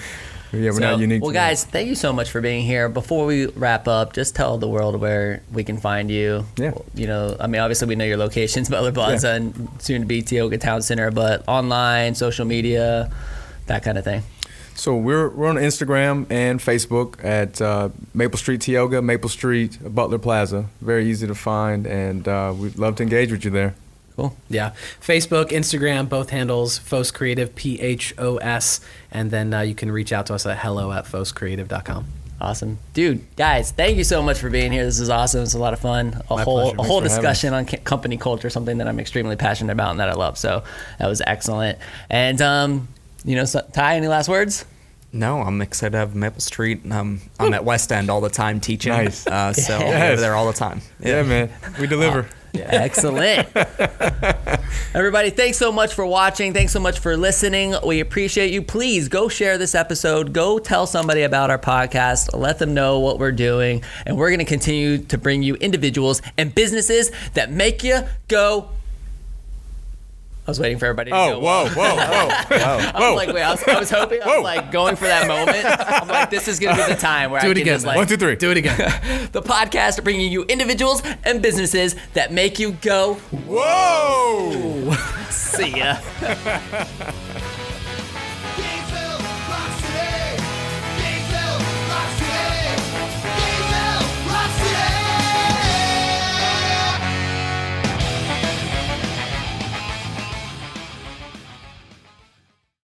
[0.53, 1.21] Yeah, we're So, not unique.
[1.21, 1.49] Well, to that.
[1.49, 2.87] guys, thank you so much for being here.
[2.89, 6.45] Before we wrap up, just tell the world where we can find you.
[6.57, 6.73] Yeah.
[6.93, 9.35] You know, I mean, obviously we know your locations, Butler Plaza Yeah.
[9.35, 13.11] and soon to be Tioga Town Center, but online, social media,
[13.67, 14.23] that kind of thing.
[14.77, 20.19] So we're we're on Instagram and Facebook at uh, Maple Street Tioga, Maple Street Butler
[20.19, 20.65] Plaza.
[20.81, 23.73] Very easy to find, and uh, we'd love to engage with you there.
[24.15, 24.35] Cool.
[24.49, 28.79] Yeah, Facebook, Instagram, both handles Phos Creative, P H O S,
[29.11, 32.05] and then uh, you can reach out to us at hello at phoscreative.com.
[32.39, 33.71] Awesome, dude, guys.
[33.71, 34.83] Thank you so much for being here.
[34.83, 35.43] This is awesome.
[35.43, 36.21] It's a lot of fun.
[36.29, 36.73] A My whole pleasure.
[36.75, 39.99] a Thanks whole discussion on ca- company culture, something that I'm extremely passionate about and
[40.01, 40.37] that I love.
[40.37, 40.63] So
[40.99, 41.79] that was excellent.
[42.09, 42.87] And um,
[43.23, 44.65] you know, so, Ty, any last words?
[45.13, 46.81] No, I'm excited to have Maple Street.
[46.91, 48.91] Um, I'm at West End all the time teaching.
[48.91, 49.25] Nice.
[49.25, 50.11] Uh, so I'll be Yes.
[50.13, 50.81] over there all the time.
[50.99, 51.49] Yeah, man,
[51.79, 52.27] we deliver.
[52.61, 53.47] Excellent.
[54.93, 56.53] Everybody, thanks so much for watching.
[56.53, 57.75] Thanks so much for listening.
[57.85, 58.61] We appreciate you.
[58.61, 60.31] Please go share this episode.
[60.31, 62.29] Go tell somebody about our podcast.
[62.37, 63.83] Let them know what we're doing.
[64.05, 68.69] And we're going to continue to bring you individuals and businesses that make you go.
[70.47, 71.39] I was waiting for everybody to Oh, go.
[71.39, 72.29] whoa, whoa, whoa!
[72.55, 75.27] I was like, wait, I was, I was hoping, I was like going for that
[75.27, 75.65] moment.
[75.65, 77.61] I'm like, this is going to be the time where I Do I it can
[77.63, 77.73] again.
[77.75, 78.35] just like, One, two, three.
[78.35, 78.77] Do it again.
[79.31, 83.15] the podcast bringing you individuals and businesses that make you go
[83.47, 84.93] Whoa!
[85.31, 85.97] See ya.